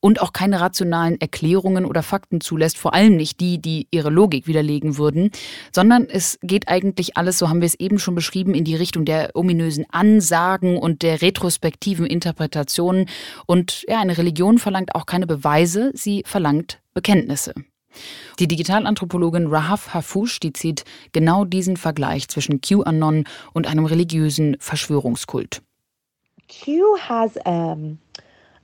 und 0.05 0.21
auch 0.21 0.33
keine 0.33 0.61
rationalen 0.61 1.19
Erklärungen 1.19 1.83
oder 1.83 2.03
Fakten 2.03 2.39
zulässt, 2.39 2.77
vor 2.77 2.93
allem 2.93 3.15
nicht 3.15 3.39
die, 3.39 3.59
die 3.59 3.87
ihre 3.89 4.11
Logik 4.11 4.45
widerlegen 4.45 4.99
würden, 4.99 5.31
sondern 5.71 6.05
es 6.07 6.37
geht 6.43 6.67
eigentlich 6.67 7.17
alles, 7.17 7.39
so 7.39 7.49
haben 7.49 7.59
wir 7.59 7.65
es 7.65 7.73
eben 7.79 7.97
schon 7.97 8.13
beschrieben, 8.13 8.53
in 8.53 8.65
die 8.65 8.75
Richtung 8.75 9.05
der 9.05 9.31
ominösen 9.33 9.83
Ansagen 9.89 10.77
und 10.77 11.01
der 11.01 11.23
retrospektiven 11.23 12.05
Interpretationen. 12.05 13.09
Und 13.47 13.83
ja, 13.89 13.99
eine 13.99 14.15
Religion 14.15 14.59
verlangt 14.59 14.93
auch 14.93 15.07
keine 15.07 15.25
Beweise, 15.25 15.89
sie 15.95 16.21
verlangt 16.23 16.83
Bekenntnisse. 16.93 17.55
Die 18.37 18.47
Digitalanthropologin 18.47 19.47
Rahaf 19.47 19.95
Hafoush, 19.95 20.39
die 20.39 20.53
zieht 20.53 20.83
genau 21.13 21.45
diesen 21.45 21.77
Vergleich 21.77 22.27
zwischen 22.27 22.61
QAnon 22.61 23.23
und 23.53 23.65
einem 23.65 23.85
religiösen 23.85 24.55
Verschwörungskult. 24.59 25.63
Q 26.47 26.95
has 27.09 27.37
um 27.43 27.97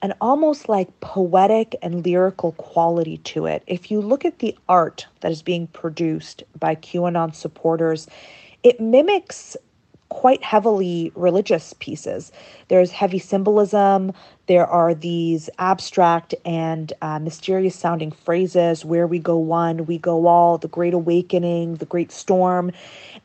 an 0.01 0.13
almost 0.21 0.67
like 0.67 0.99
poetic 0.99 1.75
and 1.81 2.05
lyrical 2.05 2.53
quality 2.53 3.17
to 3.19 3.45
it. 3.45 3.63
If 3.67 3.91
you 3.91 4.01
look 4.01 4.25
at 4.25 4.39
the 4.39 4.57
art 4.67 5.05
that 5.21 5.31
is 5.31 5.41
being 5.41 5.67
produced 5.67 6.43
by 6.59 6.75
QAnon 6.75 7.35
supporters, 7.35 8.07
it 8.63 8.79
mimics 8.79 9.55
quite 10.11 10.43
heavily 10.43 11.09
religious 11.15 11.73
pieces. 11.79 12.33
There's 12.67 12.91
heavy 12.91 13.17
symbolism. 13.17 14.11
There 14.47 14.67
are 14.67 14.93
these 14.93 15.49
abstract 15.57 16.35
and 16.43 16.91
uh, 17.01 17.19
mysterious 17.19 17.77
sounding 17.77 18.11
phrases 18.11 18.83
where 18.83 19.07
we 19.07 19.19
go 19.19 19.37
one, 19.37 19.85
we 19.85 19.97
go 19.97 20.27
all, 20.27 20.57
the 20.57 20.67
great 20.67 20.93
awakening, 20.93 21.75
the 21.75 21.85
great 21.85 22.11
storm. 22.11 22.73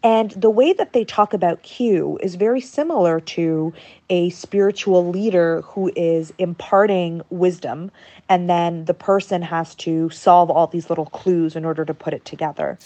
And 0.05 0.31
the 0.31 0.49
way 0.49 0.73
that 0.75 0.93
they 0.93 1.05
talk 1.05 1.35
about 1.35 1.65
Q 1.65 2.21
is 2.23 2.37
very 2.37 2.61
similar 2.61 3.19
to 3.19 3.75
a 4.09 4.31
spiritual 4.31 5.11
leader 5.11 5.63
who 5.63 5.91
is 5.97 6.33
imparting 6.39 7.21
wisdom, 7.31 7.91
and 8.29 8.49
then 8.49 8.85
the 8.85 8.95
person 8.95 9.43
has 9.43 9.75
to 9.75 10.09
solve 10.11 10.53
all 10.53 10.69
these 10.69 10.89
little 10.89 11.07
clues 11.07 11.57
in 11.57 11.65
order 11.65 11.85
to 11.85 11.95
put 11.95 12.15
it 12.15 12.25
together. 12.25 12.79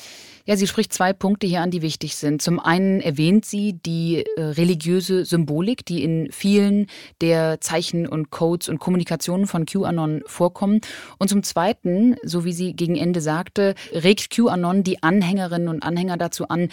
Ja, 0.46 0.56
sie 0.56 0.66
spricht 0.66 0.92
zwei 0.92 1.12
Punkte 1.12 1.46
hier 1.46 1.60
an, 1.60 1.70
die 1.70 1.82
wichtig 1.82 2.16
sind. 2.16 2.40
Zum 2.42 2.58
einen 2.58 3.00
erwähnt 3.00 3.44
sie 3.44 3.74
die 3.74 4.24
äh, 4.36 4.42
religiöse 4.42 5.24
Symbolik, 5.24 5.84
die 5.84 6.02
in 6.02 6.30
vielen 6.32 6.86
der 7.20 7.60
Zeichen 7.60 8.06
und 8.06 8.30
Codes 8.30 8.68
und 8.68 8.78
Kommunikationen 8.78 9.46
von 9.46 9.66
QAnon 9.66 10.22
vorkommen. 10.26 10.80
Und 11.18 11.28
zum 11.28 11.42
zweiten, 11.42 12.16
so 12.22 12.44
wie 12.44 12.52
sie 12.52 12.74
gegen 12.74 12.96
Ende 12.96 13.20
sagte, 13.20 13.74
regt 13.92 14.30
QAnon 14.30 14.82
die 14.82 15.02
Anhängerinnen 15.02 15.68
und 15.68 15.82
Anhänger 15.82 16.16
dazu 16.16 16.48
an, 16.48 16.68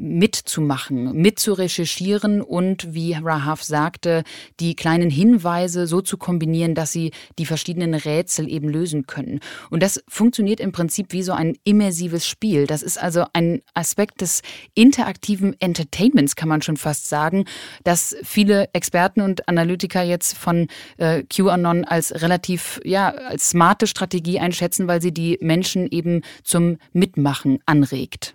mitzumachen, 0.00 1.12
mitzurecherchieren 1.12 2.40
und, 2.40 2.94
wie 2.94 3.12
Rahaf 3.12 3.62
sagte, 3.62 4.24
die 4.58 4.74
kleinen 4.74 5.10
Hinweise 5.10 5.86
so 5.86 6.00
zu 6.00 6.16
kombinieren, 6.16 6.74
dass 6.74 6.90
sie 6.90 7.12
die 7.38 7.44
verschiedenen 7.44 7.92
Rätsel 7.92 8.48
eben 8.48 8.68
lösen 8.68 9.06
können. 9.06 9.40
Und 9.68 9.82
das 9.82 10.02
funktioniert 10.08 10.58
im 10.58 10.72
Prinzip 10.72 11.12
wie 11.12 11.22
so 11.22 11.32
ein 11.32 11.56
immersives 11.64 12.26
Spiel. 12.26 12.66
Das 12.66 12.82
ist 12.82 13.00
also 13.00 13.26
ein 13.34 13.60
Aspekt 13.74 14.22
des 14.22 14.40
interaktiven 14.74 15.54
Entertainments, 15.60 16.34
kann 16.34 16.48
man 16.48 16.62
schon 16.62 16.78
fast 16.78 17.08
sagen, 17.08 17.44
dass 17.84 18.16
viele 18.22 18.70
Experten 18.72 19.20
und 19.20 19.48
Analytiker 19.48 20.02
jetzt 20.02 20.36
von 20.36 20.68
äh, 20.96 21.24
QAnon 21.24 21.84
als 21.84 22.22
relativ, 22.22 22.80
ja, 22.84 23.10
als 23.10 23.50
smarte 23.50 23.86
Strategie 23.86 24.40
einschätzen, 24.40 24.88
weil 24.88 25.02
sie 25.02 25.12
die 25.12 25.36
Menschen 25.42 25.86
eben 25.90 26.22
zum 26.42 26.78
Mitmachen 26.92 27.58
anregt. 27.66 28.34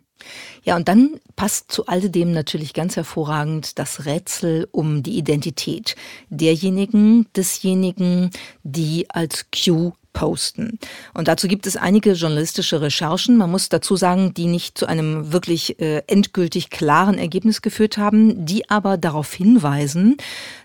Ja, 0.63 0.75
und 0.75 0.87
dann 0.87 1.19
passt 1.35 1.71
zu 1.71 1.85
alledem 1.85 2.31
natürlich 2.31 2.73
ganz 2.73 2.95
hervorragend 2.95 3.77
das 3.77 4.05
Rätsel 4.05 4.67
um 4.71 5.03
die 5.03 5.17
Identität 5.17 5.95
derjenigen, 6.29 7.27
desjenigen, 7.35 8.31
die 8.63 9.09
als 9.09 9.45
Q 9.51 9.93
posten. 10.15 10.79
Und 11.13 11.27
dazu 11.27 11.47
gibt 11.47 11.67
es 11.67 11.77
einige 11.77 12.13
journalistische 12.13 12.81
Recherchen. 12.81 13.37
Man 13.37 13.51
muss 13.51 13.69
dazu 13.69 13.95
sagen, 13.95 14.33
die 14.33 14.47
nicht 14.47 14.77
zu 14.77 14.87
einem 14.87 15.31
wirklich 15.31 15.79
äh, 15.79 16.01
endgültig 16.07 16.71
klaren 16.71 17.19
Ergebnis 17.19 17.61
geführt 17.61 17.97
haben, 17.99 18.45
die 18.45 18.67
aber 18.69 18.97
darauf 18.97 19.31
hinweisen, 19.33 20.17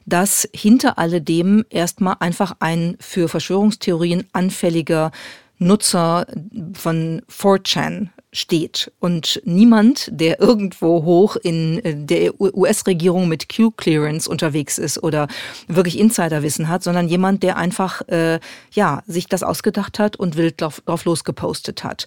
dass 0.07 0.49
hinter 0.55 0.99
alledem 0.99 1.67
erstmal 1.69 2.17
einfach 2.21 2.57
ein 2.61 2.97
für 3.01 3.29
Verschwörungstheorien 3.29 4.29
anfälliger 4.33 5.11
Nutzer 5.59 6.27
von 6.73 7.21
4chan 7.29 8.09
steht 8.33 8.93
und 9.01 9.41
niemand, 9.45 10.09
der 10.13 10.41
irgendwo 10.41 11.05
hoch 11.05 11.37
in 11.37 11.85
äh, 11.85 11.95
der 11.97 12.41
US-Regierung 12.41 13.29
mit 13.29 13.49
Q-Clearance 13.55 14.31
unterwegs 14.31 14.79
ist 14.79 15.03
oder 15.03 15.27
wirklich 15.67 15.99
Insiderwissen 15.99 16.69
hat, 16.69 16.85
sondern 16.85 17.09
jemand, 17.09 17.43
der 17.43 17.57
einfach 17.57 18.07
äh, 18.09 18.39
ja 18.73 19.03
sich 19.07 19.27
das 19.27 19.43
ausgedacht 19.43 19.99
hat 19.99 20.17
und 20.17 20.37
wild 20.37 20.61
drauf, 20.61 20.81
drauf 20.87 21.05
losgepostet 21.05 21.83
hat. 21.83 22.07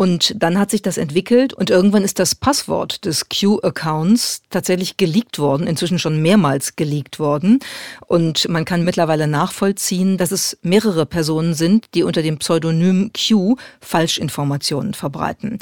Und 0.00 0.32
dann 0.42 0.58
hat 0.58 0.70
sich 0.70 0.80
das 0.80 0.96
entwickelt 0.96 1.52
und 1.52 1.68
irgendwann 1.68 2.04
ist 2.04 2.18
das 2.18 2.34
Passwort 2.34 3.04
des 3.04 3.28
Q-Accounts 3.28 4.40
tatsächlich 4.48 4.96
geleakt 4.96 5.38
worden, 5.38 5.66
inzwischen 5.66 5.98
schon 5.98 6.22
mehrmals 6.22 6.74
geleakt 6.74 7.18
worden. 7.18 7.58
Und 8.06 8.48
man 8.48 8.64
kann 8.64 8.82
mittlerweile 8.82 9.26
nachvollziehen, 9.26 10.16
dass 10.16 10.30
es 10.30 10.56
mehrere 10.62 11.04
Personen 11.04 11.52
sind, 11.52 11.88
die 11.92 12.02
unter 12.02 12.22
dem 12.22 12.38
Pseudonym 12.38 13.10
Q 13.12 13.56
Falschinformationen 13.82 14.94
verbreiten. 14.94 15.58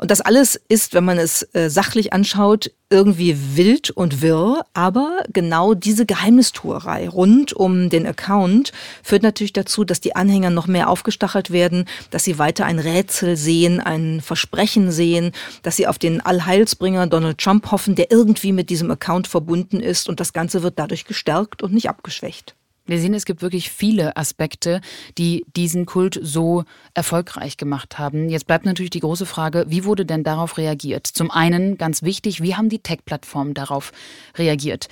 Und 0.00 0.10
das 0.10 0.22
alles 0.22 0.58
ist, 0.68 0.94
wenn 0.94 1.04
man 1.04 1.18
es 1.18 1.42
äh, 1.52 1.68
sachlich 1.68 2.14
anschaut, 2.14 2.70
irgendwie 2.88 3.36
wild 3.54 3.90
und 3.90 4.22
wirr, 4.22 4.64
aber 4.72 5.24
genau 5.30 5.74
diese 5.74 6.06
Geheimnistuerei 6.06 7.06
rund 7.06 7.52
um 7.52 7.90
den 7.90 8.06
Account 8.06 8.72
führt 9.02 9.22
natürlich 9.22 9.52
dazu, 9.52 9.84
dass 9.84 10.00
die 10.00 10.16
Anhänger 10.16 10.48
noch 10.48 10.66
mehr 10.66 10.88
aufgestachelt 10.88 11.50
werden, 11.50 11.84
dass 12.10 12.24
sie 12.24 12.38
weiter 12.38 12.64
ein 12.64 12.78
Rätsel 12.78 13.36
sehen, 13.36 13.78
ein 13.78 14.22
Versprechen 14.22 14.90
sehen, 14.90 15.32
dass 15.62 15.76
sie 15.76 15.86
auf 15.86 15.98
den 15.98 16.22
Allheilsbringer 16.22 17.06
Donald 17.06 17.36
Trump 17.36 17.70
hoffen, 17.70 17.94
der 17.94 18.10
irgendwie 18.10 18.52
mit 18.52 18.70
diesem 18.70 18.90
Account 18.90 19.28
verbunden 19.28 19.80
ist 19.80 20.08
und 20.08 20.18
das 20.18 20.32
Ganze 20.32 20.62
wird 20.62 20.78
dadurch 20.78 21.04
gestärkt 21.04 21.62
und 21.62 21.74
nicht 21.74 21.90
abgeschwächt. 21.90 22.54
Wir 22.90 22.98
sehen, 22.98 23.14
es 23.14 23.24
gibt 23.24 23.40
wirklich 23.40 23.70
viele 23.70 24.16
Aspekte, 24.16 24.80
die 25.16 25.44
diesen 25.54 25.86
Kult 25.86 26.18
so 26.20 26.64
erfolgreich 26.92 27.56
gemacht 27.56 28.00
haben. 28.00 28.28
Jetzt 28.28 28.48
bleibt 28.48 28.66
natürlich 28.66 28.90
die 28.90 28.98
große 28.98 29.26
Frage, 29.26 29.64
wie 29.68 29.84
wurde 29.84 30.04
denn 30.04 30.24
darauf 30.24 30.58
reagiert? 30.58 31.06
Zum 31.06 31.30
einen 31.30 31.78
ganz 31.78 32.02
wichtig, 32.02 32.42
wie 32.42 32.56
haben 32.56 32.68
die 32.68 32.80
Tech-Plattformen 32.80 33.54
darauf 33.54 33.92
reagiert? 34.36 34.88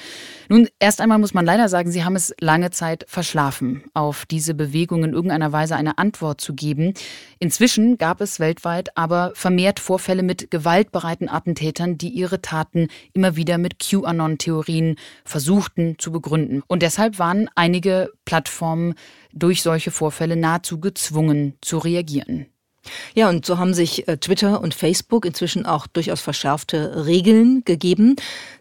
Nun, 0.48 0.68
erst 0.78 1.00
einmal 1.00 1.18
muss 1.18 1.34
man 1.34 1.44
leider 1.44 1.68
sagen, 1.68 1.90
sie 1.90 2.04
haben 2.04 2.14
es 2.14 2.32
lange 2.40 2.70
Zeit 2.70 3.04
verschlafen, 3.08 3.82
auf 3.94 4.26
diese 4.26 4.54
Bewegung 4.54 5.02
in 5.02 5.12
irgendeiner 5.12 5.50
Weise 5.50 5.74
eine 5.74 5.98
Antwort 5.98 6.40
zu 6.40 6.54
geben. 6.54 6.94
Inzwischen 7.40 7.98
gab 7.98 8.20
es 8.20 8.38
weltweit 8.38 8.96
aber 8.96 9.32
vermehrt 9.34 9.80
Vorfälle 9.80 10.22
mit 10.22 10.52
gewaltbereiten 10.52 11.28
Attentätern, 11.28 11.98
die 11.98 12.10
ihre 12.10 12.42
Taten 12.42 12.86
immer 13.12 13.34
wieder 13.34 13.58
mit 13.58 13.80
QAnon-Theorien 13.80 14.94
versuchten 15.24 15.96
zu 15.98 16.12
begründen. 16.12 16.62
Und 16.68 16.82
deshalb 16.82 17.18
waren 17.18 17.50
einige 17.56 17.87
einige 17.88 18.12
Plattformen 18.24 18.94
durch 19.32 19.62
solche 19.62 19.90
Vorfälle 19.90 20.36
nahezu 20.36 20.80
gezwungen 20.80 21.54
zu 21.60 21.78
reagieren. 21.78 22.46
Ja, 23.14 23.28
und 23.28 23.46
so 23.46 23.58
haben 23.58 23.74
sich 23.74 24.08
äh, 24.08 24.16
Twitter 24.16 24.60
und 24.60 24.74
Facebook 24.74 25.24
inzwischen 25.24 25.66
auch 25.66 25.86
durchaus 25.86 26.20
verschärfte 26.20 27.06
Regeln 27.06 27.62
gegeben. 27.64 28.16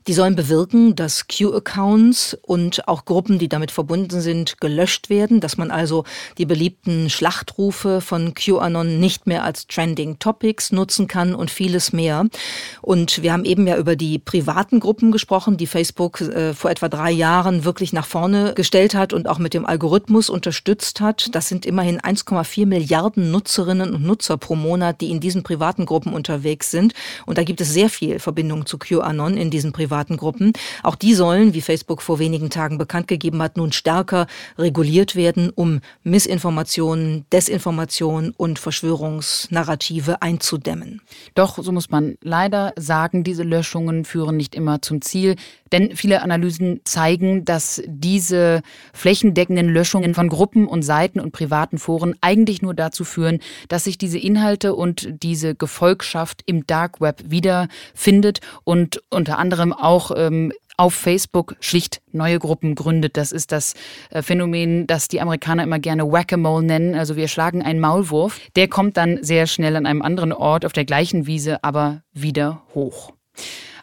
Die 0.07 0.13
sollen 0.13 0.37
bewirken, 0.37 0.95
dass 0.95 1.27
Q-Accounts 1.27 2.37
und 2.43 2.87
auch 2.87 3.03
Gruppen, 3.03 3.39
die 3.39 3.49
damit 3.49 3.71
verbunden 3.71 4.21
sind, 4.21 4.61
gelöscht 4.61 5.09
werden, 5.09 5.41
dass 5.41 5.57
man 5.57 5.69
also 5.69 6.05
die 6.37 6.45
beliebten 6.45 7.09
Schlachtrufe 7.09 7.99
von 7.99 8.33
QAnon 8.33 9.01
nicht 9.01 9.27
mehr 9.27 9.43
als 9.43 9.67
Trending 9.67 10.17
Topics 10.19 10.71
nutzen 10.71 11.07
kann 11.07 11.35
und 11.35 11.51
vieles 11.51 11.91
mehr. 11.91 12.25
Und 12.81 13.21
wir 13.21 13.33
haben 13.33 13.43
eben 13.43 13.67
ja 13.67 13.75
über 13.75 13.97
die 13.97 14.17
privaten 14.17 14.79
Gruppen 14.79 15.11
gesprochen, 15.11 15.57
die 15.57 15.67
Facebook 15.67 16.21
äh, 16.21 16.53
vor 16.53 16.71
etwa 16.71 16.87
drei 16.87 17.11
Jahren 17.11 17.65
wirklich 17.65 17.91
nach 17.91 18.07
vorne 18.07 18.53
gestellt 18.53 18.95
hat 18.95 19.11
und 19.11 19.27
auch 19.27 19.39
mit 19.39 19.53
dem 19.53 19.65
Algorithmus 19.65 20.29
unterstützt 20.29 21.01
hat. 21.01 21.35
Das 21.35 21.49
sind 21.49 21.65
immerhin 21.65 21.99
1,4 21.99 22.65
Milliarden 22.65 23.29
Nutzerinnen 23.31 23.93
und 23.93 24.03
Nutzer 24.03 24.16
pro 24.37 24.55
Monat, 24.55 25.01
die 25.01 25.11
in 25.11 25.19
diesen 25.19 25.43
privaten 25.43 25.85
Gruppen 25.85 26.13
unterwegs 26.13 26.71
sind. 26.71 26.93
Und 27.25 27.37
da 27.37 27.43
gibt 27.43 27.61
es 27.61 27.73
sehr 27.73 27.89
viel 27.89 28.19
Verbindung 28.19 28.65
zu 28.65 28.77
QAnon 28.77 29.37
in 29.37 29.49
diesen 29.49 29.71
privaten 29.71 30.17
Gruppen. 30.17 30.53
Auch 30.83 30.95
die 30.95 31.13
sollen, 31.13 31.53
wie 31.53 31.61
Facebook 31.61 32.01
vor 32.01 32.19
wenigen 32.19 32.49
Tagen 32.49 32.77
bekannt 32.77 33.07
gegeben 33.07 33.41
hat, 33.41 33.57
nun 33.57 33.71
stärker 33.71 34.27
reguliert 34.57 35.15
werden, 35.15 35.51
um 35.53 35.81
Missinformationen, 36.03 37.25
Desinformation 37.31 38.33
und 38.37 38.59
Verschwörungsnarrative 38.59 40.21
einzudämmen. 40.21 41.01
Doch, 41.35 41.57
so 41.61 41.71
muss 41.71 41.89
man 41.89 42.17
leider 42.21 42.73
sagen, 42.77 43.23
diese 43.23 43.43
Löschungen 43.43 44.05
führen 44.05 44.37
nicht 44.37 44.55
immer 44.55 44.81
zum 44.81 45.01
Ziel. 45.01 45.35
Denn 45.71 45.95
viele 45.95 46.21
Analysen 46.21 46.81
zeigen, 46.85 47.43
dass 47.45 47.81
diese 47.85 48.61
flächendeckenden 48.93 49.67
Löschungen 49.67 50.13
von 50.13 50.29
Gruppen 50.29 50.67
und 50.67 50.83
Seiten 50.83 51.19
und 51.19 51.31
privaten 51.31 51.77
Foren 51.77 52.15
eigentlich 52.21 52.61
nur 52.61 52.73
dazu 52.73 53.03
führen, 53.03 53.39
dass 53.67 53.83
sich 53.83 53.96
diese 54.01 54.19
Inhalte 54.19 54.75
und 54.75 55.07
diese 55.23 55.55
Gefolgschaft 55.55 56.41
im 56.45 56.65
Dark 56.67 57.01
Web 57.01 57.23
wiederfindet 57.27 58.39
und 58.63 59.01
unter 59.09 59.37
anderem 59.37 59.73
auch 59.73 60.11
ähm, 60.15 60.51
auf 60.77 60.93
Facebook 60.93 61.55
schlicht 61.59 62.01
neue 62.11 62.37
Gruppen 62.37 62.75
gründet. 62.75 63.17
Das 63.17 63.31
ist 63.31 63.51
das 63.51 63.73
äh, 64.11 64.21
Phänomen, 64.21 64.85
das 64.85 65.07
die 65.07 65.19
Amerikaner 65.19 65.63
immer 65.63 65.79
gerne 65.79 66.11
Whack-a-Mole 66.11 66.65
nennen. 66.65 66.95
Also 66.95 67.15
wir 67.15 67.27
schlagen 67.27 67.63
einen 67.63 67.79
Maulwurf. 67.79 68.39
Der 68.55 68.67
kommt 68.67 68.95
dann 68.95 69.23
sehr 69.23 69.47
schnell 69.47 69.75
an 69.75 69.87
einem 69.87 70.03
anderen 70.03 70.31
Ort 70.31 70.65
auf 70.65 70.73
der 70.73 70.85
gleichen 70.85 71.25
Wiese, 71.25 71.63
aber 71.63 72.03
wieder 72.13 72.61
hoch. 72.75 73.11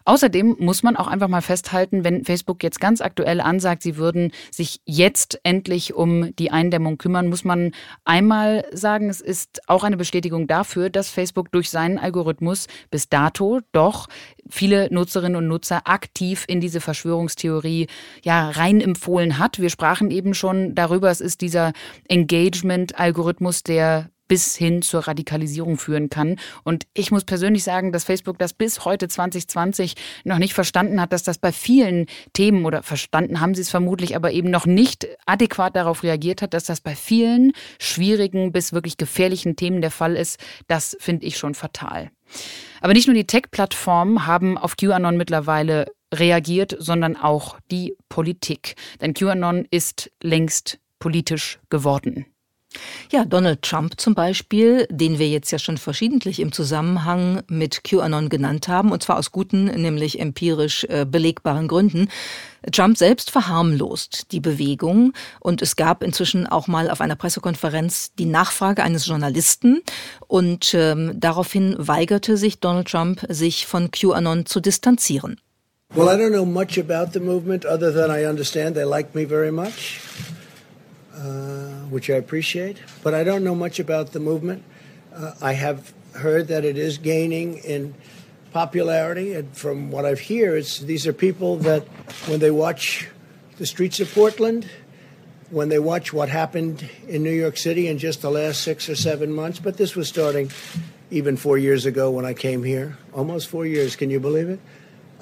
Außerdem 0.05 0.55
muss 0.59 0.83
man 0.83 0.95
auch 0.95 1.07
einfach 1.07 1.27
mal 1.27 1.41
festhalten, 1.41 2.03
wenn 2.03 2.23
Facebook 2.23 2.63
jetzt 2.63 2.79
ganz 2.79 3.01
aktuell 3.01 3.41
ansagt, 3.41 3.81
sie 3.81 3.97
würden 3.97 4.31
sich 4.51 4.79
jetzt 4.85 5.39
endlich 5.43 5.95
um 5.95 6.35
die 6.35 6.51
Eindämmung 6.51 6.97
kümmern, 6.99 7.27
muss 7.27 7.43
man 7.43 7.71
einmal 8.03 8.65
sagen, 8.71 9.09
es 9.09 9.19
ist 9.19 9.61
auch 9.67 9.83
eine 9.83 9.97
Bestätigung 9.97 10.45
dafür, 10.45 10.91
dass 10.91 11.09
Facebook 11.09 11.51
durch 11.51 11.71
seinen 11.71 11.97
Algorithmus 11.97 12.67
bis 12.91 13.09
dato 13.09 13.61
doch 13.71 14.07
viele 14.47 14.93
Nutzerinnen 14.93 15.37
und 15.37 15.47
Nutzer 15.47 15.81
aktiv 15.85 16.45
in 16.47 16.61
diese 16.61 16.81
Verschwörungstheorie 16.81 17.87
ja 18.23 18.51
rein 18.51 18.81
empfohlen 18.81 19.39
hat. 19.39 19.59
Wir 19.59 19.69
sprachen 19.69 20.11
eben 20.11 20.35
schon 20.35 20.75
darüber, 20.75 21.09
es 21.09 21.19
ist 21.19 21.41
dieser 21.41 21.73
Engagement-Algorithmus, 22.07 23.63
der 23.63 24.11
bis 24.27 24.55
hin 24.55 24.81
zur 24.81 25.07
Radikalisierung 25.07 25.77
führen 25.77 26.09
kann. 26.09 26.37
Und 26.63 26.85
ich 26.93 27.11
muss 27.11 27.23
persönlich 27.23 27.63
sagen, 27.63 27.91
dass 27.91 28.03
Facebook 28.03 28.37
das 28.39 28.53
bis 28.53 28.85
heute 28.85 29.07
2020 29.07 29.95
noch 30.23 30.37
nicht 30.37 30.53
verstanden 30.53 30.99
hat, 30.99 31.13
dass 31.13 31.23
das 31.23 31.37
bei 31.37 31.51
vielen 31.51 32.07
Themen 32.33 32.65
oder 32.65 32.83
verstanden 32.83 33.39
haben 33.39 33.55
sie 33.55 33.61
es 33.61 33.69
vermutlich, 33.69 34.15
aber 34.15 34.31
eben 34.31 34.49
noch 34.49 34.65
nicht 34.65 35.07
adäquat 35.25 35.75
darauf 35.75 36.03
reagiert 36.03 36.41
hat, 36.41 36.53
dass 36.53 36.65
das 36.65 36.81
bei 36.81 36.95
vielen 36.95 37.53
schwierigen 37.79 38.51
bis 38.51 38.73
wirklich 38.73 38.97
gefährlichen 38.97 39.55
Themen 39.55 39.81
der 39.81 39.91
Fall 39.91 40.15
ist. 40.15 40.39
Das 40.67 40.97
finde 40.99 41.25
ich 41.25 41.37
schon 41.37 41.53
fatal. 41.53 42.11
Aber 42.81 42.93
nicht 42.93 43.07
nur 43.07 43.15
die 43.15 43.27
Tech-Plattformen 43.27 44.25
haben 44.25 44.57
auf 44.57 44.77
QAnon 44.77 45.17
mittlerweile 45.17 45.91
reagiert, 46.13 46.75
sondern 46.79 47.15
auch 47.15 47.59
die 47.71 47.95
Politik. 48.09 48.75
Denn 49.01 49.13
QAnon 49.13 49.65
ist 49.69 50.11
längst 50.21 50.79
politisch 50.99 51.59
geworden. 51.69 52.25
Ja, 53.11 53.25
Donald 53.25 53.61
Trump 53.61 53.99
zum 53.99 54.15
Beispiel, 54.15 54.87
den 54.89 55.19
wir 55.19 55.29
jetzt 55.29 55.51
ja 55.51 55.59
schon 55.59 55.77
verschiedentlich 55.77 56.39
im 56.39 56.51
Zusammenhang 56.51 57.43
mit 57.47 57.83
QAnon 57.83 58.29
genannt 58.29 58.67
haben, 58.67 58.91
und 58.91 59.03
zwar 59.03 59.17
aus 59.17 59.31
guten, 59.31 59.65
nämlich 59.65 60.19
empirisch 60.19 60.85
äh, 60.85 61.05
belegbaren 61.05 61.67
Gründen. 61.67 62.09
Trump 62.71 62.97
selbst 62.97 63.31
verharmlost 63.31 64.31
die 64.31 64.39
Bewegung 64.39 65.13
und 65.39 65.61
es 65.61 65.75
gab 65.75 66.01
inzwischen 66.01 66.47
auch 66.47 66.67
mal 66.67 66.89
auf 66.89 67.01
einer 67.01 67.15
Pressekonferenz 67.15 68.13
die 68.15 68.25
Nachfrage 68.25 68.83
eines 68.83 69.05
Journalisten 69.05 69.81
und 70.27 70.73
ähm, 70.73 71.13
daraufhin 71.15 71.75
weigerte 71.77 72.37
sich 72.37 72.59
Donald 72.59 72.87
Trump, 72.87 73.25
sich 73.29 73.67
von 73.67 73.91
QAnon 73.91 74.45
zu 74.45 74.59
distanzieren. 74.59 75.39
Well, 75.93 76.07
I 76.07 76.17
don't 76.17 76.31
know 76.31 76.45
much 76.45 76.79
about 76.79 77.13
the 77.13 77.19
movement 77.19 77.65
other 77.65 77.93
than 77.93 78.09
I 78.09 78.25
understand 78.25 78.75
they 78.75 78.83
like 78.83 79.13
me 79.13 79.25
very 79.25 79.51
much. 79.51 80.01
Uh, 81.15 81.85
which 81.89 82.09
I 82.09 82.15
appreciate. 82.15 82.77
But 83.01 83.13
I 83.13 83.23
don't 83.23 83.45
know 83.45 83.55
much 83.55 83.79
about 83.79 84.11
the 84.11 84.19
movement. 84.19 84.65
Uh, 85.15 85.31
I 85.41 85.53
have 85.53 85.93
heard 86.11 86.49
that 86.49 86.65
it 86.65 86.77
is 86.77 86.97
gaining 86.97 87.59
in 87.59 87.95
popularity, 88.51 89.33
and 89.33 89.55
from 89.55 89.91
what 89.91 90.03
I've 90.03 90.19
heard, 90.19 90.57
it's, 90.57 90.79
these 90.79 91.07
are 91.07 91.13
people 91.13 91.55
that 91.59 91.83
when 92.27 92.41
they 92.41 92.51
watch 92.51 93.07
the 93.55 93.65
streets 93.65 94.01
of 94.01 94.13
Portland, 94.13 94.67
when 95.51 95.69
they 95.69 95.79
watch 95.79 96.11
what 96.11 96.27
happened 96.27 96.89
in 97.07 97.23
New 97.23 97.31
York 97.31 97.55
City 97.55 97.87
in 97.87 97.97
just 97.97 98.21
the 98.21 98.31
last 98.31 98.61
six 98.61 98.89
or 98.89 98.95
seven 98.95 99.31
months, 99.31 99.59
but 99.59 99.77
this 99.77 99.95
was 99.95 100.09
starting 100.09 100.51
even 101.11 101.37
four 101.37 101.57
years 101.57 101.85
ago 101.85 102.11
when 102.11 102.25
I 102.25 102.33
came 102.33 102.61
here, 102.61 102.97
almost 103.13 103.47
four 103.47 103.65
years, 103.65 103.95
can 103.95 104.09
you 104.09 104.19
believe 104.19 104.49
it? 104.49 104.59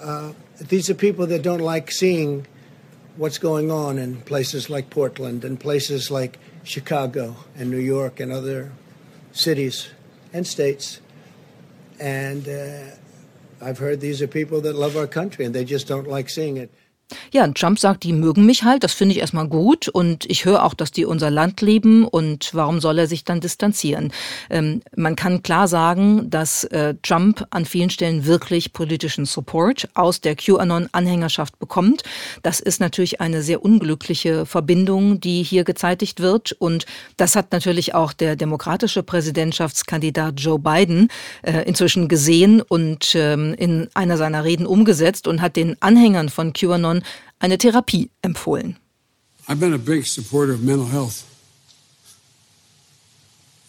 Uh, 0.01 0.33
these 0.59 0.89
are 0.89 0.95
people 0.95 1.27
that 1.27 1.43
don't 1.43 1.59
like 1.59 1.91
seeing 1.91 2.47
what's 3.15 3.37
going 3.37 3.71
on 3.71 3.97
in 3.97 4.21
places 4.21 4.69
like 4.69 4.89
Portland 4.89 5.43
and 5.45 5.59
places 5.59 6.09
like 6.09 6.39
Chicago 6.63 7.35
and 7.55 7.69
New 7.69 7.77
York 7.77 8.19
and 8.19 8.31
other 8.31 8.71
cities 9.31 9.89
and 10.31 10.47
states. 10.47 10.99
And 11.99 12.47
uh, 12.47 12.95
I've 13.61 13.77
heard 13.77 13.99
these 13.99 14.21
are 14.21 14.27
people 14.27 14.61
that 14.61 14.75
love 14.75 14.97
our 14.97 15.07
country 15.07 15.45
and 15.45 15.53
they 15.53 15.65
just 15.65 15.87
don't 15.87 16.07
like 16.07 16.29
seeing 16.29 16.57
it. 16.57 16.71
Ja, 17.31 17.47
Trump 17.47 17.79
sagt, 17.79 18.03
die 18.03 18.13
mögen 18.13 18.45
mich 18.45 18.63
halt, 18.63 18.83
das 18.83 18.93
finde 18.93 19.13
ich 19.13 19.21
erstmal 19.21 19.47
gut 19.47 19.87
und 19.87 20.25
ich 20.29 20.45
höre 20.45 20.63
auch, 20.63 20.73
dass 20.73 20.91
die 20.91 21.05
unser 21.05 21.29
Land 21.29 21.61
lieben 21.61 22.05
und 22.05 22.53
warum 22.53 22.79
soll 22.79 22.99
er 22.99 23.07
sich 23.07 23.23
dann 23.23 23.39
distanzieren? 23.39 24.11
Ähm, 24.49 24.81
man 24.95 25.15
kann 25.15 25.43
klar 25.43 25.67
sagen, 25.67 26.29
dass 26.29 26.63
äh, 26.65 26.95
Trump 27.01 27.45
an 27.49 27.65
vielen 27.65 27.89
Stellen 27.89 28.25
wirklich 28.25 28.73
politischen 28.73 29.25
Support 29.25 29.89
aus 29.93 30.21
der 30.21 30.35
QAnon-Anhängerschaft 30.35 31.59
bekommt. 31.59 32.03
Das 32.41 32.59
ist 32.59 32.79
natürlich 32.79 33.21
eine 33.21 33.41
sehr 33.41 33.63
unglückliche 33.63 34.45
Verbindung, 34.45 35.19
die 35.19 35.43
hier 35.43 35.63
gezeitigt 35.63 36.19
wird 36.19 36.51
und 36.53 36.85
das 37.17 37.35
hat 37.35 37.51
natürlich 37.51 37.93
auch 37.95 38.13
der 38.13 38.35
demokratische 38.35 39.03
Präsidentschaftskandidat 39.03 40.39
Joe 40.39 40.59
Biden 40.59 41.09
äh, 41.41 41.63
inzwischen 41.63 42.07
gesehen 42.07 42.61
und 42.61 43.13
ähm, 43.15 43.53
in 43.57 43.89
einer 43.93 44.17
seiner 44.17 44.43
Reden 44.43 44.65
umgesetzt 44.65 45.27
und 45.27 45.41
hat 45.41 45.55
den 45.55 45.75
Anhängern 45.81 46.29
von 46.29 46.53
QAnon 46.53 46.92
eine 47.39 47.57
Therapie 47.57 48.09
empfohlen. 48.21 48.77
I've 49.47 49.59
been 49.59 49.73
a 49.73 49.77
big 49.77 50.05
supporter 50.05 50.53
of 50.53 50.61
mental 50.61 50.87
health. 50.87 51.23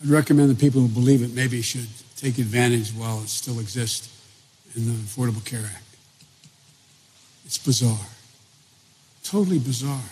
I'd 0.02 0.10
recommend 0.10 0.50
that 0.50 0.58
people 0.58 0.80
who 0.80 0.88
believe 0.88 1.22
it 1.22 1.34
maybe 1.34 1.62
should 1.62 1.88
take 2.16 2.38
advantage 2.38 2.92
while 2.92 3.22
it 3.22 3.28
still 3.28 3.58
exists 3.58 4.08
in 4.76 4.84
the 4.86 4.92
Affordable 4.92 5.44
Care 5.44 5.64
Act. 5.64 5.84
It's 7.46 7.58
bizarre. 7.58 8.06
Totally 9.22 9.58
bizarre. 9.58 10.02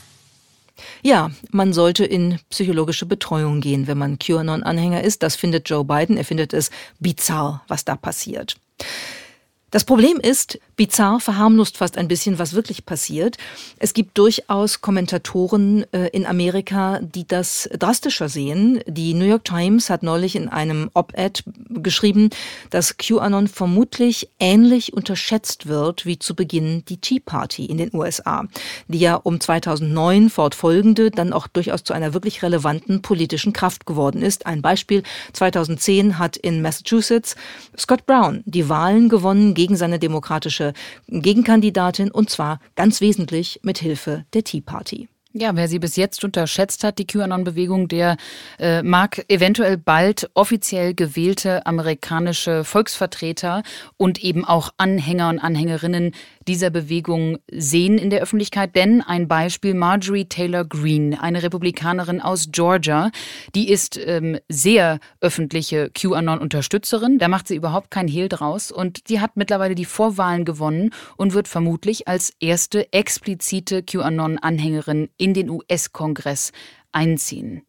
Ja, 1.03 1.31
man 1.51 1.72
sollte 1.72 2.05
in 2.05 2.38
psychologische 2.51 3.07
Betreuung 3.07 3.61
gehen, 3.61 3.87
wenn 3.87 3.98
man 3.98 4.18
QAnon-Anhänger 4.18 5.03
ist. 5.03 5.22
Das 5.22 5.37
findet 5.37 5.68
Joe 5.68 5.85
Biden. 5.85 6.16
Er 6.16 6.25
findet 6.25 6.53
es 6.53 6.70
bizarr, 6.98 7.62
was 7.68 7.85
da 7.85 7.94
passiert. 7.96 8.57
Das 9.73 9.85
Problem 9.85 10.21
ist, 10.21 10.59
bizarr 10.77 11.19
verharmlost 11.19 11.79
fast 11.79 11.97
ein 11.97 12.07
bisschen, 12.07 12.39
was 12.39 12.53
wirklich 12.53 12.85
passiert. 12.85 13.39
Es 13.79 13.95
gibt 13.95 14.19
durchaus 14.19 14.83
Kommentatoren 14.83 15.87
äh, 15.95 16.09
in 16.09 16.27
Amerika, 16.27 17.01
die 17.01 17.27
das 17.27 17.71
drastischer 17.73 18.29
sehen. 18.29 18.81
Die 18.87 19.15
New 19.15 19.25
York 19.25 19.47
Times 19.47 19.89
hat 19.89 20.03
neulich 20.03 20.37
in 20.37 20.51
einem 20.51 20.91
Op-Ed 20.93 21.45
geschrieben, 21.71 22.29
dass 22.69 22.99
QAnon 22.99 23.49
vermutlich 23.49 24.29
ähnlich 24.39 24.93
unterschätzt 24.93 25.69
wird 25.69 26.05
wie 26.05 26.19
zu 26.19 26.35
Beginn 26.35 26.85
die 26.85 26.99
Tea 26.99 27.21
Party 27.21 27.65
in 27.65 27.79
den 27.79 27.95
USA, 27.95 28.45
die 28.89 28.99
ja 28.99 29.15
um 29.15 29.41
2009 29.41 30.29
fortfolgende 30.29 31.11
dann 31.11 31.33
auch 31.33 31.47
durchaus 31.47 31.83
zu 31.83 31.95
einer 31.95 32.13
wirklich 32.13 32.43
relevanten 32.43 33.01
politischen 33.01 33.55
Kraft 33.55 33.87
geworden 33.87 34.21
ist. 34.21 34.45
Ein 34.45 34.61
Beispiel, 34.61 35.03
2010 35.33 36.19
hat 36.19 36.37
in 36.37 36.61
Massachusetts 36.61 37.37
Scott 37.79 38.05
Brown 38.05 38.43
die 38.45 38.69
Wahlen 38.69 39.09
gewonnen 39.09 39.55
gegen 39.62 39.77
seine 39.77 40.01
demokratische 40.01 40.72
Gegenkandidatin 41.07 42.11
und 42.11 42.31
zwar 42.31 42.59
ganz 42.75 43.01
wesentlich 43.01 43.61
mit 43.62 43.79
Hilfe 43.79 44.25
der 44.35 44.42
Tea 44.42 44.61
Party. 44.61 45.09
Ja, 45.35 45.57
wer 45.57 45.66
sie 45.66 45.79
bis 45.79 45.97
jetzt 45.97 46.25
unterschätzt 46.25 46.85
hat, 46.85 46.99
die 46.99 47.07
QAnon-Bewegung, 47.07 47.88
der 47.88 48.18
äh, 48.59 48.83
mag 48.83 49.25
eventuell 49.29 49.79
bald 49.79 50.31
offiziell 50.35 50.92
gewählte 50.92 51.64
amerikanische 51.64 52.64
Volksvertreter 52.64 53.62
und 53.97 54.23
eben 54.23 54.45
auch 54.45 54.75
Anhänger 54.77 55.31
und 55.31 55.38
Anhängerinnen 55.38 56.12
dieser 56.47 56.68
Bewegung 56.68 57.38
sehen 57.51 57.97
in 57.97 58.11
der 58.11 58.21
Öffentlichkeit. 58.21 58.77
Denn 58.77 59.01
ein 59.01 59.27
Beispiel, 59.27 59.73
Marjorie 59.73 60.27
Taylor 60.27 60.66
Greene, 60.66 61.23
eine 61.23 61.42
Republikanerin 61.42 62.21
aus 62.21 62.49
Georgia, 62.51 63.11
die 63.55 63.71
ist 63.71 63.99
ähm, 64.05 64.38
sehr 64.51 64.99
öffentliche 65.21 65.90
QAnon-Unterstützerin. 65.90 67.18
Da 67.18 67.29
macht 67.29 67.49
sie 67.49 67.57
überhaupt 67.57 67.90
kein 67.90 68.09
Hehl 68.09 68.29
draus. 68.29 68.71
Und 68.71 69.09
die 69.09 69.21
hat 69.21 69.37
mittlerweile 69.37 69.75
die 69.75 69.87
Vorwahlen 69.87 70.45
gewonnen 70.45 70.90
und 71.16 71.33
wird 71.33 71.49
vermutlich 71.49 72.07
als 72.07 72.35
erste 72.38 72.92
explizite 72.92 73.83
QAnon-Anhängerin 73.83 75.09
in 75.23 75.35
den 75.35 75.49
US-Kongress 75.49 76.51
einziehen. 76.91 77.63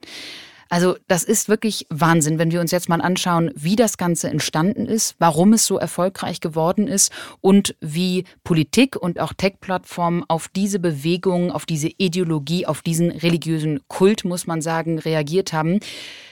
Also 0.74 0.96
das 1.08 1.24
ist 1.24 1.50
wirklich 1.50 1.86
Wahnsinn, 1.92 2.40
wenn 2.40 2.50
wir 2.50 2.60
uns 2.60 2.72
jetzt 2.72 2.90
mal 2.90 3.00
anschauen, 3.00 3.52
wie 3.54 3.76
das 3.76 4.00
Ganze 4.00 4.28
entstanden 4.30 4.88
ist, 4.88 5.16
warum 5.20 5.54
es 5.54 5.68
so 5.68 5.78
erfolgreich 5.78 6.40
geworden 6.40 6.88
ist 6.88 7.12
und 7.42 7.76
wie 7.80 8.24
Politik 8.44 8.96
und 8.96 9.20
auch 9.20 9.34
Tech-Plattformen 9.34 10.24
auf 10.28 10.48
diese 10.48 10.80
Bewegung, 10.80 11.52
auf 11.52 11.68
diese 11.68 11.90
Ideologie, 12.00 12.66
auf 12.66 12.82
diesen 12.82 13.12
religiösen 13.12 13.88
Kult, 13.88 14.26
muss 14.26 14.48
man 14.48 14.64
sagen, 14.64 14.98
reagiert 14.98 15.54
haben. 15.54 15.80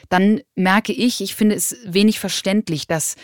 Dann 0.09 0.41
merke 0.55 0.91
ich, 0.91 1.21
ich 1.21 1.35
finde 1.35 1.53
es 1.53 1.77
wenig 1.85 2.19
verständlich, 2.19 2.87
dass 2.87 3.17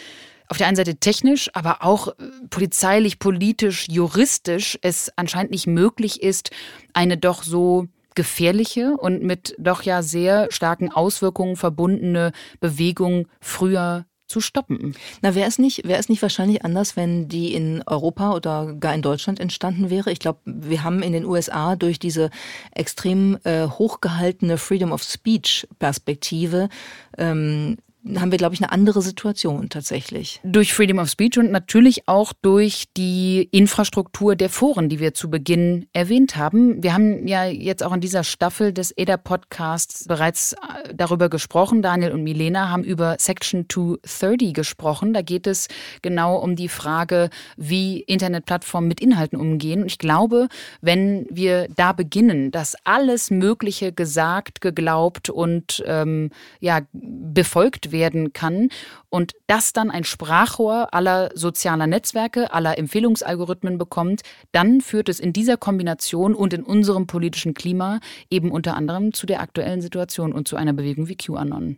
auf 0.48 0.58
der 0.58 0.68
einen 0.68 0.76
Seite 0.76 0.96
technisch, 0.96 1.50
aber 1.54 1.84
auch 1.84 2.08
äh, 2.08 2.14
polizeilich, 2.50 3.20
politisch, 3.20 3.88
juristisch 3.90 4.78
es 4.82 5.12
anscheinend 5.16 5.52
nicht 5.52 5.68
möglich 5.68 6.22
ist, 6.22 6.52
eine 6.94 7.18
doch 7.18 7.44
so 7.44 7.88
gefährliche 8.16 8.98
und 8.98 9.22
mit 9.22 9.56
doch 9.60 9.84
ja 9.84 10.02
sehr 10.02 10.48
starken 10.50 10.92
Auswirkungen 10.92 11.56
verbundene 11.56 12.32
Bewegung 12.60 13.28
früher 13.40 14.06
zu 14.28 14.42
stoppen. 14.42 14.96
Na, 15.22 15.36
wäre 15.36 15.48
es 15.48 15.58
nicht, 15.58 15.88
wäre 15.88 16.00
es 16.00 16.10
nicht 16.10 16.22
wahrscheinlich 16.22 16.66
anders, 16.66 16.96
wenn 16.98 17.30
die 17.30 17.54
in 17.54 17.82
Europa 17.86 18.34
oder 18.34 18.74
gar 18.74 18.94
in 18.94 19.02
Deutschland 19.02 19.40
entstanden 19.40 19.90
wäre? 19.90 20.12
Ich 20.12 20.20
glaube, 20.20 20.40
wir 20.46 20.84
haben 20.84 21.02
in 21.02 21.14
den 21.14 21.26
USA 21.26 21.76
durch 21.76 21.98
diese 21.98 22.30
extrem 22.72 23.38
äh, 23.44 23.68
hochgehaltene 23.68 24.58
Freedom 24.58 24.92
of 24.92 25.04
Speech 25.04 25.68
Perspektive 25.80 26.70
ähm, 27.18 27.78
haben 28.16 28.32
wir, 28.32 28.38
glaube 28.38 28.56
ich, 28.56 28.62
eine 28.62 28.72
andere 28.72 29.02
Situation 29.02 29.70
tatsächlich. 29.70 30.40
Durch 30.44 30.74
Freedom 30.74 31.00
of 31.00 31.10
Speech 31.10 31.38
und 31.38 31.52
natürlich 31.52 32.08
auch 32.08 32.34
durch 32.42 32.86
die 32.96 33.50
Infrastruktur 33.52 34.36
der 34.36 34.50
Foren, 34.50 34.90
die 34.90 35.00
wir 35.00 35.14
zu 35.14 35.30
Beginn 35.30 35.88
erwähnt 35.94 36.38
haben. 36.38 36.82
Wir 36.82 36.94
haben 36.94 37.28
ja 37.28 37.46
jetzt 37.46 37.84
auch 37.84 37.94
in 37.94 38.02
dieser 38.02 38.24
Staffel 38.24 38.72
des 38.72 38.94
EDA-Podcasts 38.96 40.06
bereits 40.08 40.54
äh, 40.54 40.94
darüber 40.96 41.30
gesprochen. 41.30 41.82
Daniel 41.82 42.12
und 42.12 42.24
Milena 42.24 42.70
haben 42.70 42.84
über 42.84 43.18
Section 43.20 43.66
230 43.70 44.54
gesprochen. 44.54 45.14
Da 45.14 45.22
geht 45.22 45.48
es 45.48 45.68
genau 46.02 46.38
um 46.38 46.56
die 46.56 46.70
Frage, 46.70 47.30
wie 47.58 48.00
Internetplattformen 48.02 48.88
mit 48.88 49.02
Inhalten 49.02 49.40
umgehen. 49.40 49.82
Und 49.82 49.88
ich 49.88 49.98
glaube, 49.98 50.48
wenn 50.82 51.26
wir 51.30 51.68
da 51.76 51.92
beginnen, 51.92 52.52
dass 52.52 52.76
alles 52.84 53.32
Mögliche 53.32 53.92
gesagt, 53.92 54.62
geglaubt 54.62 55.30
und 55.30 55.84
ähm, 55.86 56.30
ja, 56.60 56.82
befolgt 56.94 57.92
wird, 57.92 57.97
werden 57.98 58.32
kann 58.32 58.70
und 59.10 59.34
das 59.48 59.74
dann 59.74 59.90
ein 59.90 60.04
Sprachrohr 60.04 60.94
aller 60.94 61.32
sozialer 61.34 61.88
Netzwerke, 61.88 62.54
aller 62.54 62.78
Empfehlungsalgorithmen 62.78 63.78
bekommt, 63.78 64.22
dann 64.52 64.82
führt 64.82 65.10
es 65.10 65.20
in 65.20 65.34
dieser 65.34 65.58
Kombination 65.58 66.36
und 66.36 66.54
in 66.54 66.64
unserem 66.64 67.08
politischen 67.08 67.54
Klima 67.54 68.00
eben 68.30 68.52
unter 68.52 68.76
anderem 68.76 69.14
zu 69.14 69.26
der 69.26 69.42
aktuellen 69.42 69.82
Situation 69.82 70.34
und 70.34 70.48
zu 70.48 70.56
einer 70.56 70.74
Bewegung 70.74 71.08
wie 71.08 71.16
QAnon. 71.16 71.78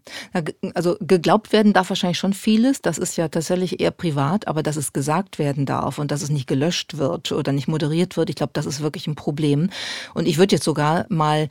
Also 0.73 0.97
geglaubt 0.99 1.53
werden 1.53 1.73
darf 1.73 1.89
wahrscheinlich 1.89 2.17
schon 2.17 2.33
vieles. 2.33 2.81
Das 2.81 2.97
ist 2.97 3.15
ja 3.15 3.27
tatsächlich 3.27 3.79
eher 3.79 3.91
privat, 3.91 4.47
aber 4.47 4.63
dass 4.63 4.75
es 4.75 4.91
gesagt 4.91 5.39
werden 5.39 5.65
darf 5.65 5.99
und 5.99 6.11
dass 6.11 6.21
es 6.21 6.29
nicht 6.29 6.47
gelöscht 6.47 6.97
wird 6.97 7.31
oder 7.31 7.51
nicht 7.51 7.67
moderiert 7.67 8.17
wird, 8.17 8.29
ich 8.29 8.35
glaube, 8.35 8.51
das 8.53 8.65
ist 8.65 8.81
wirklich 8.81 9.07
ein 9.07 9.15
Problem. 9.15 9.69
Und 10.13 10.27
ich 10.27 10.37
würde 10.37 10.55
jetzt 10.55 10.65
sogar 10.65 11.05
mal 11.09 11.47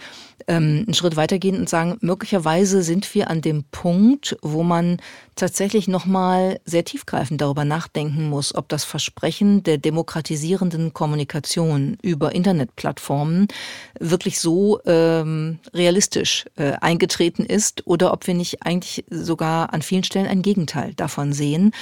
ähm, 0.47 0.85
einen 0.87 0.95
Schritt 0.95 1.17
weitergehen 1.17 1.57
und 1.57 1.69
sagen, 1.69 1.99
möglicherweise 2.01 2.83
sind 2.83 3.15
wir 3.15 3.31
an 3.31 3.41
dem 3.41 3.65
Punkt, 3.65 4.37
wo 4.43 4.58
man 4.63 4.99
tatsächlich 5.35 5.89
nochmal 5.89 6.61
sehr 6.65 6.85
tiefgreifend 6.85 7.41
darüber 7.41 7.65
nachdenken 7.65 8.29
muss, 8.29 8.55
ob 8.55 8.69
das 8.69 8.85
Versprechen 8.85 9.63
der 9.63 9.79
demokratisierenden 9.79 10.93
Kommunikation 10.93 11.97
über 12.03 12.35
Internetplattformen 12.35 13.49
wirklich 13.99 14.41
so 14.41 14.81
ähm, 14.85 15.59
realistisch 15.73 16.47
äh, 16.57 16.73
eingetreten 16.81 17.45
ist 17.45 17.87
oder 17.87 18.13
ob 18.13 18.27
wir 18.27 18.35
nicht 18.35 18.65
eigentlich 18.65 19.05
sogar 19.11 19.73
an 19.73 19.83
vielen 19.83 20.05
Stellen 20.05 20.27
ein 20.27 20.43
Gegenteil 20.43 20.95
davon 20.95 21.33
sehen 21.33 21.73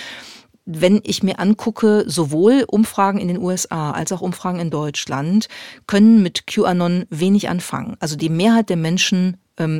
wenn 0.66 1.00
ich 1.04 1.22
mir 1.22 1.38
angucke, 1.38 2.04
sowohl 2.08 2.64
Umfragen 2.66 3.20
in 3.20 3.28
den 3.28 3.38
USA 3.38 3.92
als 3.92 4.10
auch 4.10 4.20
Umfragen 4.20 4.58
in 4.58 4.70
Deutschland 4.70 5.48
können 5.86 6.22
mit 6.22 6.48
QAnon 6.48 7.06
wenig 7.08 7.48
anfangen. 7.48 7.96
Also 8.00 8.16
die 8.16 8.28
Mehrheit 8.28 8.68
der 8.68 8.76
Menschen 8.76 9.36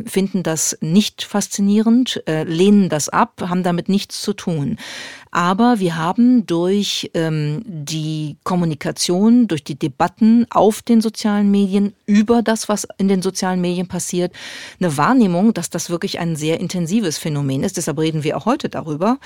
finden 0.07 0.43
das 0.43 0.79
nicht 0.81 1.23
faszinierend, 1.23 2.23
äh, 2.27 2.45
lehnen 2.45 2.89
das 2.89 3.09
ab, 3.09 3.43
haben 3.49 3.63
damit 3.63 3.89
nichts 3.89 4.23
zu 4.23 4.33
tun. 4.33 4.79
Aber 5.31 5.81
wir 5.81 5.97
haben 5.97 6.47
durch 6.47 7.11
ähm, 7.13 7.63
die 7.67 8.37
Kommunikation, 8.43 9.49
durch 9.49 9.63
die 9.63 9.79
Debatten 9.79 10.47
auf 10.49 10.81
den 10.81 11.03
sozialen 11.03 11.51
Medien 11.51 11.93
über 12.07 12.41
das, 12.41 12.71
was 12.71 12.89
in 12.97 13.09
den 13.09 13.21
sozialen 13.21 13.61
Medien 13.61 13.87
passiert, 13.87 14.33
eine 14.81 14.97
Wahrnehmung, 14.97 15.53
dass 15.53 15.69
das 15.69 15.91
wirklich 15.91 16.19
ein 16.21 16.37
sehr 16.37 16.59
intensives 16.59 17.19
Phänomen 17.19 17.65
ist. 17.65 17.77
Deshalb 17.77 17.99
reden 17.99 18.25
wir 18.25 18.39
auch 18.39 18.47
heute 18.47 18.71
darüber. 18.71 19.19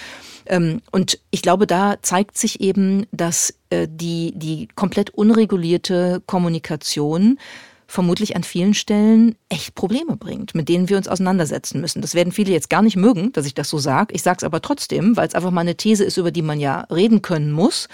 Ähm, 0.47 0.83
und 0.91 1.21
ich 1.31 1.43
glaube, 1.43 1.69
da 1.69 2.03
zeigt 2.03 2.37
sich 2.37 2.61
eben, 2.61 3.07
dass 3.13 3.55
äh, 3.71 3.87
die, 3.89 4.33
die 4.35 4.67
komplett 4.75 5.11
unregulierte 5.11 6.23
Kommunikation 6.27 7.39
vermutlich 7.91 8.37
an 8.37 8.45
vielen 8.45 8.73
Stellen 8.73 9.35
echt 9.49 9.75
Probleme 9.75 10.17
bringt, 10.17 10.55
mit 10.55 10.69
denen 10.69 10.89
wir 10.89 10.97
uns 10.97 11.09
auseinandersetzen 11.09 11.81
müssen. 11.81 12.01
Das 12.01 12.15
werden 12.15 12.33
viele 12.33 12.53
jetzt 12.53 12.71
gar 12.71 12.83
nicht 12.83 12.97
mögen, 12.97 13.33
dass 13.33 13.47
ich 13.47 13.55
das 13.55 13.69
so 13.69 13.79
sage. 13.79 14.15
Ich 14.15 14.23
sage 14.23 14.39
es 14.39 14.45
aber 14.45 14.63
trotzdem, 14.63 15.17
weil 15.17 15.27
es 15.27 15.35
einfach 15.35 15.51
mal 15.51 15.63
eine 15.63 15.75
These 15.75 16.05
ist, 16.05 16.17
über 16.17 16.31
die 16.31 16.43
man 16.43 16.61
ja 16.61 16.87
reden 16.93 17.21
können 17.21 17.51
muss. 17.51 17.89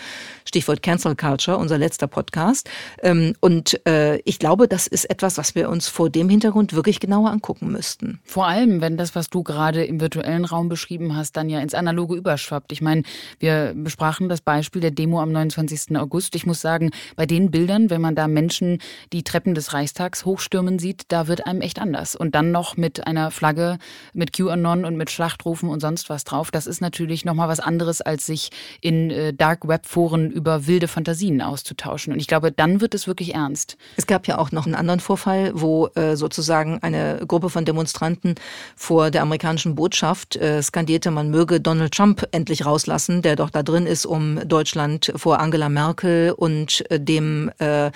Stichwort 0.44 0.82
Cancel 0.82 1.16
Culture, 1.16 1.56
unser 1.56 1.78
letzter 1.78 2.06
Podcast. 2.08 2.68
Ähm, 3.02 3.34
und 3.40 3.86
äh, 3.86 4.18
ich 4.18 4.38
glaube, 4.38 4.68
das 4.68 4.86
ist 4.86 5.08
etwas, 5.08 5.38
was 5.38 5.54
wir 5.54 5.70
uns 5.70 5.88
vor 5.88 6.10
dem 6.10 6.28
Hintergrund 6.28 6.74
wirklich 6.74 7.00
genauer 7.00 7.30
angucken 7.30 7.72
müssten. 7.72 8.20
Vor 8.24 8.46
allem, 8.46 8.82
wenn 8.82 8.98
das, 8.98 9.14
was 9.14 9.30
du 9.30 9.42
gerade 9.42 9.84
im 9.84 10.00
virtuellen 10.00 10.44
Raum 10.44 10.68
beschrieben 10.68 11.16
hast, 11.16 11.36
dann 11.38 11.48
ja 11.48 11.60
ins 11.60 11.74
Analoge 11.74 12.16
überschwappt. 12.16 12.70
Ich 12.70 12.82
meine, 12.82 13.02
wir 13.38 13.72
besprachen 13.74 14.28
das 14.28 14.42
Beispiel 14.42 14.82
der 14.82 14.90
Demo 14.90 15.20
am 15.20 15.32
29. 15.32 15.96
August. 15.96 16.34
Ich 16.36 16.44
muss 16.44 16.60
sagen, 16.60 16.90
bei 17.16 17.24
den 17.24 17.50
Bildern, 17.50 17.88
wenn 17.88 18.02
man 18.02 18.14
da 18.14 18.28
Menschen 18.28 18.78
die 19.14 19.24
Treppen 19.24 19.54
des 19.54 19.72
Reichstags 19.86 20.24
hochstürmen 20.24 20.80
sieht, 20.80 21.04
da 21.08 21.28
wird 21.28 21.46
einem 21.46 21.60
echt 21.60 21.80
anders. 21.80 22.16
Und 22.16 22.34
dann 22.34 22.50
noch 22.50 22.76
mit 22.76 23.06
einer 23.06 23.30
Flagge, 23.30 23.78
mit 24.14 24.32
QAnon 24.32 24.84
und 24.84 24.96
mit 24.96 25.12
Schlachtrufen 25.12 25.68
und 25.68 25.78
sonst 25.78 26.10
was 26.10 26.24
drauf. 26.24 26.50
Das 26.50 26.66
ist 26.66 26.80
natürlich 26.80 27.24
nochmal 27.24 27.48
was 27.48 27.60
anderes, 27.60 28.00
als 28.00 28.26
sich 28.26 28.50
in 28.80 29.12
äh, 29.12 29.32
Dark 29.32 29.68
Web 29.68 29.86
Foren 29.86 30.32
über 30.32 30.66
wilde 30.66 30.88
Fantasien 30.88 31.40
auszutauschen. 31.40 32.12
Und 32.12 32.18
ich 32.18 32.26
glaube, 32.26 32.50
dann 32.50 32.80
wird 32.80 32.94
es 32.94 33.06
wirklich 33.06 33.36
ernst. 33.36 33.76
Es 33.96 34.08
gab 34.08 34.26
ja 34.26 34.38
auch 34.38 34.50
noch 34.50 34.66
einen 34.66 34.74
anderen 34.74 34.98
Vorfall, 34.98 35.52
wo 35.54 35.86
äh, 35.94 36.16
sozusagen 36.16 36.80
eine 36.82 37.20
Gruppe 37.28 37.48
von 37.48 37.64
Demonstranten 37.64 38.34
vor 38.74 39.12
der 39.12 39.22
amerikanischen 39.22 39.76
Botschaft 39.76 40.34
äh, 40.34 40.60
skandierte, 40.64 41.12
man 41.12 41.30
möge 41.30 41.60
Donald 41.60 41.94
Trump 41.94 42.26
endlich 42.32 42.66
rauslassen, 42.66 43.22
der 43.22 43.36
doch 43.36 43.50
da 43.50 43.62
drin 43.62 43.86
ist, 43.86 44.04
um 44.04 44.40
Deutschland 44.48 45.12
vor 45.14 45.38
Angela 45.38 45.68
Merkel 45.68 46.32
und 46.32 46.90
äh, 46.90 46.98
dem 46.98 47.52
äh, 47.58 47.92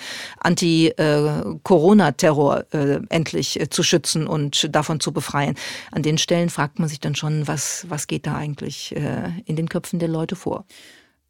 Anti-Corona-Terror 1.81 2.65
äh, 2.73 2.99
endlich 3.09 3.59
äh, 3.59 3.69
zu 3.69 3.83
schützen 3.83 4.27
und 4.27 4.73
davon 4.73 4.99
zu 4.99 5.11
befreien. 5.11 5.55
An 5.91 6.03
den 6.03 6.17
Stellen 6.17 6.49
fragt 6.49 6.79
man 6.79 6.87
sich 6.87 6.99
dann 6.99 7.15
schon, 7.15 7.47
was, 7.47 7.85
was 7.89 8.07
geht 8.07 8.27
da 8.27 8.35
eigentlich 8.35 8.95
äh, 8.95 9.31
in 9.45 9.55
den 9.55 9.69
Köpfen 9.69 9.99
der 9.99 10.09
Leute 10.09 10.35
vor? 10.35 10.65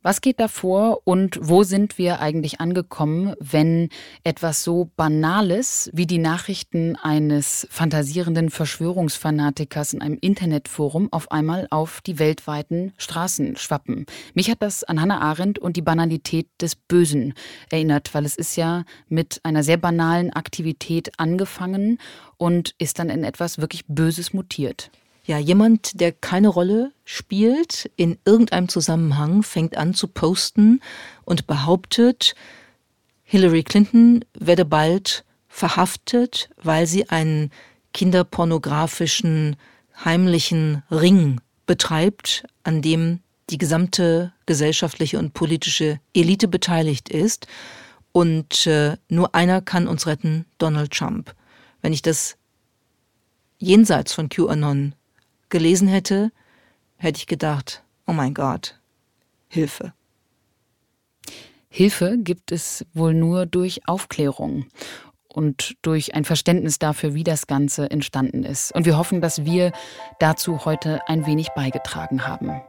Was 0.04 0.22
geht 0.22 0.40
da 0.40 0.48
vor 0.48 1.02
und 1.04 1.38
wo 1.44 1.62
sind 1.62 2.00
wir 2.00 2.22
eigentlich 2.22 2.60
angekommen, 2.60 3.36
wenn 3.40 3.90
etwas 4.24 4.64
so 4.64 4.90
Banales 4.96 5.92
wie 5.94 6.08
die 6.08 6.18
Nachrichten 6.18 6.96
eines 6.96 7.68
fantasierenden 7.70 8.50
Verschwörungsfanatikers 8.50 9.94
in 9.94 10.02
einem 10.02 10.18
Internetforum 10.20 11.14
auf 11.14 11.32
einmal 11.32 11.68
auf 11.70 12.02
die 12.02 12.18
weltweiten 12.18 12.94
Straßen 12.98 13.58
schwappen? 13.58 14.08
Mich 14.34 14.50
hat 14.50 14.64
das 14.64 14.84
an 14.84 15.00
Hannah 15.00 15.22
Arendt 15.22 15.60
und 15.60 15.78
die 15.78 15.84
Banalität 15.84 16.48
des 16.60 16.76
Bösen 16.76 17.36
erinnert, 17.70 18.16
weil 18.16 18.26
es 18.26 18.36
ist 18.36 18.56
ja 18.56 18.86
mit 19.08 19.40
einer 19.44 19.62
sehr 19.62 19.78
banalen 19.78 20.34
Aktivität 20.34 21.12
angefangen 21.18 22.00
und 22.38 22.74
ist 22.80 22.98
dann 22.98 23.12
in 23.12 23.24
etwas 23.24 23.60
wirklich 23.60 23.86
Böses 23.86 24.34
mutiert. 24.34 24.90
Ja, 25.32 25.38
jemand, 25.38 26.02
der 26.02 26.12
keine 26.12 26.50
Rolle 26.50 26.92
spielt 27.06 27.90
in 27.96 28.18
irgendeinem 28.26 28.68
Zusammenhang, 28.68 29.44
fängt 29.44 29.78
an 29.78 29.94
zu 29.94 30.10
posten 30.10 30.82
und 31.24 31.48
behauptet, 31.48 32.36
Hillary 33.24 33.64
Clinton 33.64 34.26
werde 34.38 34.66
bald 34.66 35.24
verhaftet, 35.48 36.50
weil 36.62 36.86
sie 36.86 37.08
einen 37.08 37.50
kinderpornografischen 37.94 39.56
heimlichen 40.04 40.84
Ring 40.92 41.40
betreibt, 41.66 42.44
an 42.64 42.82
dem 42.82 43.22
die 43.52 43.58
gesamte 43.58 44.34
gesellschaftliche 44.46 45.18
und 45.18 45.34
politische 45.34 46.02
Elite 46.14 46.50
beteiligt 46.50 47.08
ist. 47.08 47.48
Und 48.12 48.68
äh, 48.68 48.98
nur 49.08 49.34
einer 49.34 49.62
kann 49.62 49.88
uns 49.88 50.08
retten, 50.08 50.46
Donald 50.58 50.92
Trump. 50.92 51.34
Wenn 51.82 51.94
ich 51.94 52.02
das 52.02 52.36
jenseits 53.60 54.12
von 54.12 54.28
QAnon 54.28 54.94
gelesen 55.52 55.88
hätte, 55.88 56.32
hätte 56.98 57.20
ich 57.20 57.28
gedacht, 57.28 57.84
oh 58.08 58.14
mein 58.14 58.34
Gott, 58.34 58.80
Hilfe. 59.48 59.94
Hilfe 61.70 62.18
gibt 62.18 62.52
es 62.52 62.86
wohl 62.94 63.14
nur 63.14 63.46
durch 63.46 63.88
Aufklärung 63.88 64.66
und 65.28 65.76
durch 65.82 66.16
ein 66.16 66.26
Verständnis 66.26 66.80
dafür, 66.80 67.14
wie 67.14 67.24
das 67.24 67.48
Ganze 67.48 67.90
entstanden 67.90 68.44
ist. 68.44 68.74
Und 68.74 68.86
wir 68.86 68.98
hoffen, 68.98 69.22
dass 69.22 69.46
wir 69.46 69.72
dazu 70.20 70.66
heute 70.66 71.00
ein 71.08 71.26
wenig 71.26 71.50
beigetragen 71.56 72.28
haben. 72.28 72.62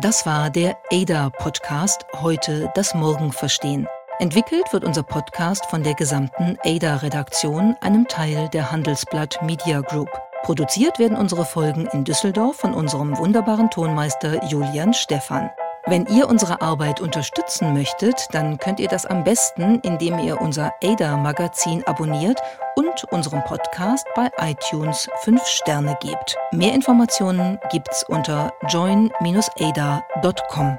Das 0.00 0.26
war 0.26 0.50
der 0.50 0.76
ADA-Podcast, 0.92 2.04
heute 2.20 2.70
das 2.74 2.94
Morgen 2.94 3.32
verstehen. 3.32 3.86
Entwickelt 4.18 4.70
wird 4.72 4.84
unser 4.84 5.02
Podcast 5.02 5.64
von 5.66 5.82
der 5.82 5.94
gesamten 5.94 6.58
ADA-Redaktion, 6.62 7.76
einem 7.80 8.06
Teil 8.06 8.48
der 8.50 8.70
Handelsblatt 8.70 9.42
Media 9.42 9.80
Group. 9.80 10.10
Produziert 10.42 10.98
werden 10.98 11.16
unsere 11.16 11.44
Folgen 11.44 11.86
in 11.92 12.04
Düsseldorf 12.04 12.56
von 12.56 12.74
unserem 12.74 13.16
wunderbaren 13.18 13.70
Tonmeister 13.70 14.44
Julian 14.44 14.94
Stephan. 14.94 15.50
Wenn 15.88 16.04
ihr 16.06 16.28
unsere 16.28 16.62
Arbeit 16.62 17.00
unterstützen 17.00 17.72
möchtet, 17.72 18.26
dann 18.32 18.58
könnt 18.58 18.80
ihr 18.80 18.88
das 18.88 19.06
am 19.06 19.22
besten, 19.22 19.78
indem 19.80 20.18
ihr 20.18 20.40
unser 20.40 20.74
ADA-Magazin 20.82 21.84
abonniert 21.86 22.40
und 22.74 23.04
unserem 23.12 23.44
Podcast 23.44 24.04
bei 24.16 24.28
iTunes 24.40 25.08
5 25.22 25.40
Sterne 25.46 25.96
gebt. 26.00 26.36
Mehr 26.50 26.74
Informationen 26.74 27.60
gibt's 27.70 28.04
unter 28.08 28.52
join-ada.com. 28.68 30.78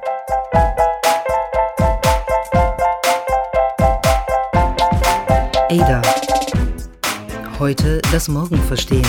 ADA. 5.69 6.01
Heute 7.59 8.01
das 8.11 8.27
Morgen 8.27 8.57
verstehen. 8.63 9.07